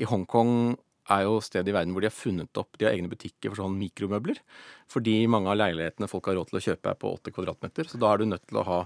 [0.00, 0.76] I Hongkong
[1.12, 3.62] er jo stedet i verden hvor de har funnet opp De har egne butikker for
[3.62, 4.40] sånn mikromøbler.
[4.90, 7.90] Fordi mange av leilighetene folk har råd til å kjøpe, er på 80 kvadratmeter.
[7.90, 8.80] Så da er du nødt til å ha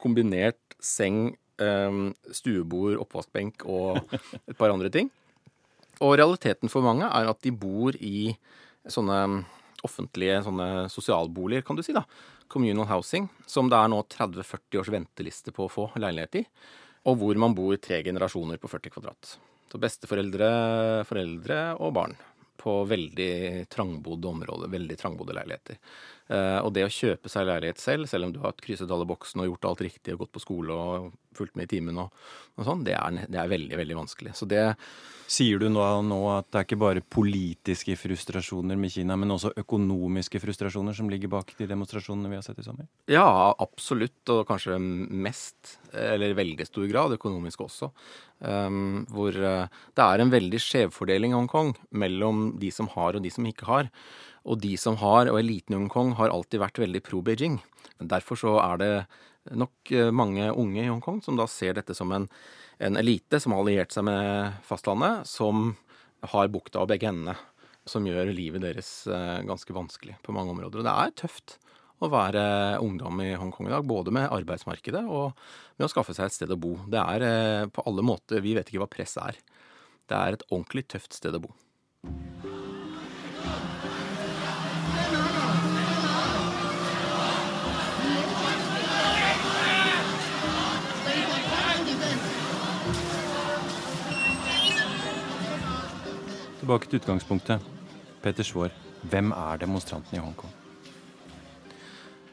[0.00, 5.10] kombinert seng, stuebord, oppvaskbenk og et par andre ting.
[6.04, 8.34] Og realiteten for mange er at de bor i
[8.86, 9.20] sånne
[9.86, 11.94] offentlige sånne sosialboliger, kan du si.
[11.96, 12.04] da,
[12.52, 16.44] Communal housing, som det er nå 30-40 års venteliste på å få leilighet i.
[17.06, 19.36] Og hvor man bor tre generasjoner på 40 kvadrat.
[19.70, 20.48] Så besteforeldre,
[21.06, 22.16] foreldre og barn
[22.58, 24.70] på veldig trangbodde områder.
[24.72, 25.78] Veldig trangbodde leiligheter.
[26.26, 29.44] Uh, og det å kjøpe seg leilighet selv, selv om du har krysset alle boksene
[29.44, 32.14] og gjort alt riktig og gått på skole og fulgt med i timen og,
[32.56, 32.96] og sånn, det,
[33.28, 34.34] det, er veldig, veldig vanskelig.
[34.34, 34.64] Så det
[35.26, 39.50] Sier du nå, nå, at det er ikke bare politiske frustrasjoner med Kina, men også
[39.58, 42.86] økonomiske frustrasjoner som ligger bak de demonstrasjonene vi har sett i sommer?
[43.10, 43.26] Ja,
[43.58, 47.90] absolutt, og kanskje mest, eller i veldig stor grad, økonomisk også.
[48.38, 49.66] Um, hvor uh,
[49.98, 53.66] det er en veldig skjevfordeling i Hongkong mellom de som har og de som ikke
[53.66, 53.90] har.
[54.46, 57.58] Og de som har, og eliten i Hongkong, har alltid vært veldig pro Beijing.
[57.98, 58.92] Derfor så er det
[59.56, 62.28] nok eh, mange unge i Hongkong som da ser dette som en,
[62.78, 65.74] en elite som har alliert seg med fastlandet, som
[66.32, 67.36] har bukta og begge endene.
[67.86, 70.82] Som gjør livet deres eh, ganske vanskelig på mange områder.
[70.82, 71.58] Og det er tøft
[72.02, 72.42] å være
[72.84, 73.86] ungdom i Hongkong i dag.
[73.86, 75.38] Både med arbeidsmarkedet og
[75.78, 76.74] med å skaffe seg et sted å bo.
[76.90, 79.38] Det er eh, på alle måter Vi vet ikke hva press er.
[80.06, 81.56] Det er et ordentlig tøft sted å bo.
[96.66, 97.66] Tilbake til utgangspunktet.
[98.24, 98.72] Peter Svaar,
[99.06, 100.50] hvem er demonstrantene i Hongkong?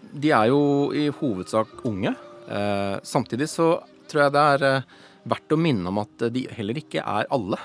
[0.09, 2.15] De er jo i hovedsak unge.
[2.49, 3.67] Eh, samtidig så
[4.09, 4.89] tror jeg det er eh,
[5.29, 7.61] verdt å minne om at de heller ikke er alle.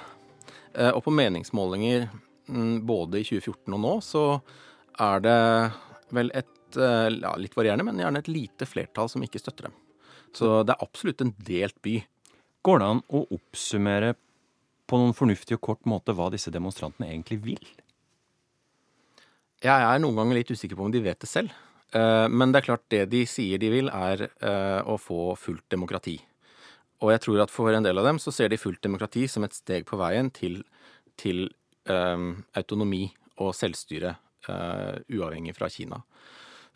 [0.74, 2.04] Eh, og på meningsmålinger
[2.52, 4.28] mm, både i 2014 og nå, så
[5.08, 5.40] er det
[6.20, 9.82] vel et ja, litt varierende, men gjerne et lite flertall som ikke støtter dem.
[10.36, 11.96] Så det er absolutt en delt by.
[12.60, 14.18] Går det an å oppsummere
[14.88, 17.70] på noen fornuftig og kort måte hva disse demonstrantene egentlig vil?
[19.64, 21.52] Jeg er noen ganger litt usikker på om de vet det selv.
[21.96, 25.66] Eh, men det er klart det de sier de vil, er eh, å få fullt
[25.72, 26.18] demokrati.
[27.02, 29.46] Og jeg tror at for en del av dem så ser de fullt demokrati som
[29.46, 30.60] et steg på veien til,
[31.20, 31.44] til
[31.86, 33.04] um, autonomi
[33.38, 34.16] og selvstyre,
[34.48, 36.00] uavhengig fra Kina.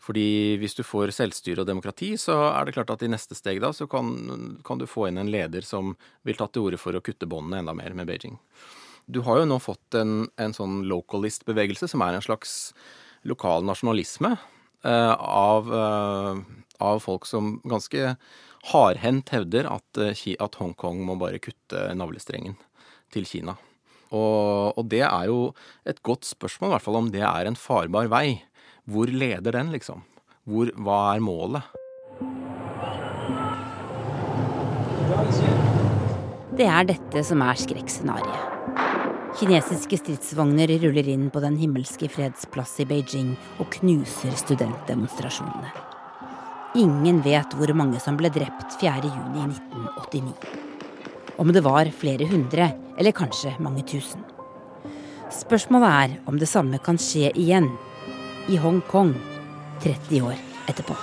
[0.01, 3.61] Fordi hvis du får selvstyre og demokrati, så er det klart at i neste steg
[3.63, 5.93] da, så kan, kan du få inn en leder som
[6.27, 8.39] vil ta til orde for å kutte båndene enda mer med Beijing.
[9.05, 12.73] Du har jo nå fått en, en sånn localist-bevegelse, som er en slags
[13.27, 16.39] lokal nasjonalisme eh, av, eh,
[16.83, 18.15] av, folk som ganske
[18.71, 22.55] hardhendt hevder at, eh, at Hongkong må bare kutte navlestrengen
[23.13, 23.57] til Kina.
[24.13, 25.39] Og, og, det er jo
[25.89, 28.43] et godt spørsmål, i hvert fall om det er en farbar vei.
[28.83, 30.01] Hvor leder den, liksom?
[30.43, 31.63] Hvor, hva er målet?
[36.53, 38.49] Det er dette som er skrekkscenarioet.
[39.39, 43.31] Kinesiske stridsvogner ruller inn på Den himmelske freds plass i Beijing
[43.63, 45.71] og knuser studentdemonstrasjonene.
[46.83, 50.35] Ingen vet hvor mange som ble drept 4.6.1989.
[51.39, 52.67] Om det var flere hundre,
[52.99, 54.27] eller kanskje mange tusen.
[55.31, 57.71] Spørsmålet er om det samme kan skje igjen
[58.47, 59.13] i Hongkong
[59.79, 60.35] 30 år
[60.67, 60.95] etterpå.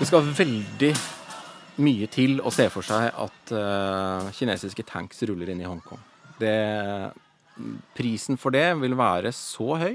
[0.00, 0.90] Det skal veldig
[1.86, 6.02] mye til å se for seg at uh, kinesiske tanks ruller inn i Hongkong.
[6.40, 6.56] Det,
[7.94, 9.94] prisen for det vil være så høy.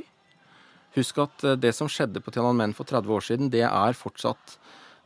[0.96, 4.56] Husk at uh, det som skjedde på Tiananmen for 30 år siden, det er fortsatt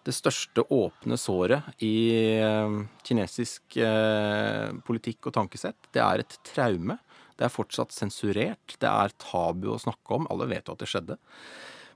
[0.08, 1.94] det største åpne såret i
[2.42, 5.78] eh, kinesisk eh, politikk og tankesett.
[5.94, 6.98] Det er et traume.
[7.38, 8.76] Det er fortsatt sensurert.
[8.82, 10.28] Det er tabu å snakke om.
[10.34, 11.18] Alle vet jo at det skjedde.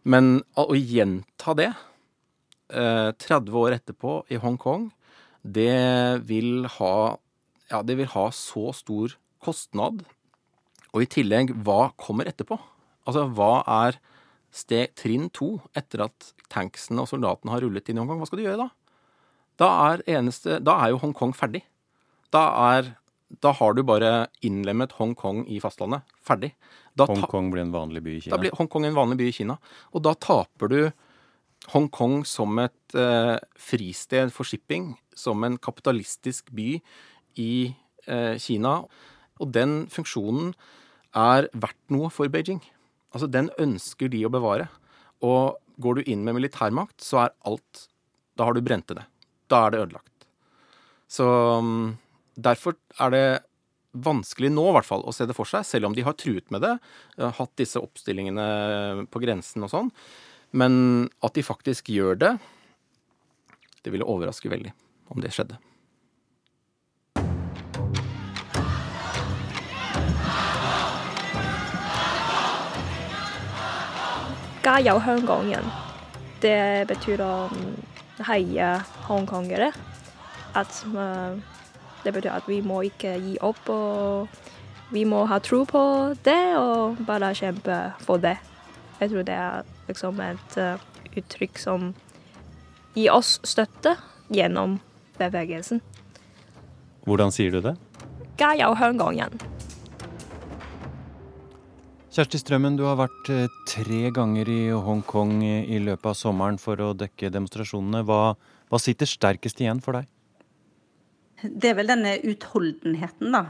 [0.06, 1.72] Men å gjenta det
[2.70, 4.89] 30 eh, år etterpå i Hongkong,
[5.45, 5.70] det
[7.66, 10.03] Ja, det vil ha så stor kostnad.
[10.93, 12.58] Og i tillegg, hva kommer etterpå?
[13.06, 13.97] Altså, hva er
[14.56, 18.41] steg trinn to etter at tanksene og soldatene har rullet inn i Hongkong, hva skal
[18.41, 18.70] du gjøre da?
[19.62, 21.64] Da er, eneste, da er jo Hongkong ferdig.
[22.34, 22.43] Da,
[22.76, 22.93] er,
[23.43, 26.03] da har du bare innlemmet Hongkong i fastlandet.
[26.26, 26.51] Ferdig.
[26.95, 28.36] Da Hongkong blir en vanlig by i Kina?
[28.36, 29.58] Da blir Hongkong en vanlig by i Kina.
[29.95, 30.80] Og da taper du
[31.72, 36.76] Hongkong som et eh, fristed for shipping, som en kapitalistisk by
[37.41, 37.51] i
[38.08, 38.78] eh, Kina.
[39.39, 40.53] Og den funksjonen
[41.16, 42.62] er verdt noe for Beijing.
[43.16, 44.68] Altså, den ønsker de å bevare.
[45.24, 47.88] Og går du inn med militærmakt, så er alt
[48.36, 49.05] Da har du brent det.
[49.47, 50.26] Da er det ødelagt.
[51.07, 51.95] Så um,
[52.36, 53.28] derfor er det
[53.95, 56.49] vanskelig nå, i hvert fall, å se det for seg, selv om de har truet
[56.51, 56.74] med det,
[57.22, 59.93] uh, hatt disse oppstillingene på grensen og sånn.
[60.51, 60.76] Men
[61.24, 62.34] at de faktisk gjør det,
[63.86, 64.74] det ville overraske veldig
[65.13, 65.61] om det skjedde.
[74.74, 75.62] 加油香港人.
[76.41, 77.49] Det betyr å
[78.28, 78.68] heie
[79.09, 79.72] hongkongere.
[80.55, 80.84] At
[82.05, 83.68] det betyr at vi må ikke gi opp.
[83.68, 84.28] og
[84.91, 85.82] Vi må ha tro på
[86.24, 88.36] det og bare kjempe for det.
[89.01, 90.80] Jeg tror det er liksom et uh,
[91.16, 91.93] uttrykk som
[92.95, 93.95] gir oss støtte
[94.28, 94.80] gjennom
[95.18, 95.80] bevegelsen.
[97.07, 97.76] Hvordan sier du det?
[98.41, 99.30] 加油香港人.
[102.16, 106.80] Kjersti Strømmen, du har vært eh, tre ganger i Hongkong i løpet av sommeren for
[106.80, 108.05] å dekke demonstrasjonene.
[108.07, 108.38] Hva,
[108.72, 110.07] hva sitter sterkest igjen for deg?
[111.43, 113.41] Det er vel denne utholdenheten, da,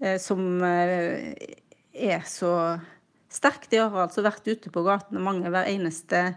[0.00, 1.36] eh, som eh,
[1.92, 2.54] er så
[3.28, 3.68] sterk.
[3.68, 6.30] De har altså vært ute på gatene mange hver eneste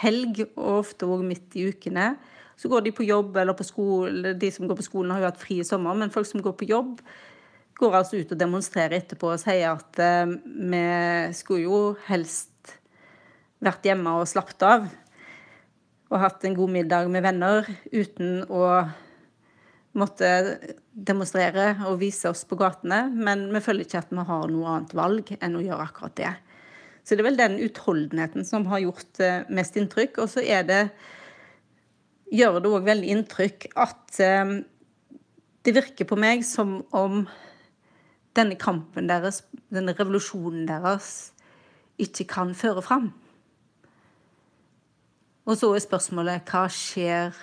[0.00, 2.14] helg, og ofte òg midt i ukene.
[2.56, 4.32] Så går de på jobb eller på skole.
[4.40, 6.56] De som går på skolen, har jo hatt fri i sommer, men folk som går
[6.56, 7.04] på jobb,
[7.78, 10.34] går altså ut og demonstrerer etterpå og sier at eh,
[10.70, 10.84] vi
[11.36, 12.76] skulle jo helst
[13.64, 14.86] vært hjemme og slappet av.
[16.12, 18.64] Og hatt en god middag med venner uten å
[19.98, 20.28] måtte
[20.94, 23.06] demonstrere og vise oss på gatene.
[23.14, 26.32] Men vi føler ikke at vi har noe annet valg enn å gjøre akkurat det.
[27.04, 30.22] Så det er vel den utholdenheten som har gjort eh, mest inntrykk.
[30.24, 30.82] Og så er det
[32.34, 34.54] gjør det òg veldig inntrykk at eh,
[35.64, 37.24] det virker på meg som om
[38.34, 41.32] denne kampen deres, denne revolusjonen deres,
[42.00, 43.12] ikke kan føre fram.
[45.44, 47.36] Og så er spørsmålet hva skjer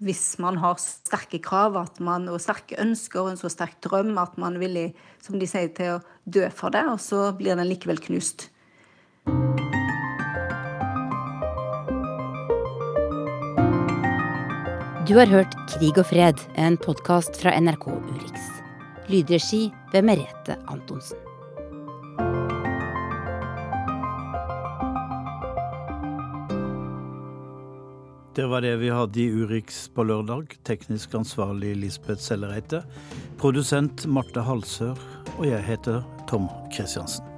[0.00, 4.38] hvis man har sterke krav man, og sterke ønsker og en så sterk drøm at
[4.40, 4.86] man er villig
[5.20, 8.48] som de sier, til å dø for det, og så blir den likevel knust.
[15.10, 18.59] Du har hørt Krig og fred, en podkast fra NRK Urix.
[19.10, 21.18] Lydregi ved Merete Antonsen.
[28.36, 30.54] Det var det vi hadde i Urix på lørdag.
[30.64, 32.84] Teknisk ansvarlig Lisbeth Sellereite.
[33.42, 34.94] Produsent Marte Halsør.
[35.38, 37.29] Og jeg heter Tom Kristiansen.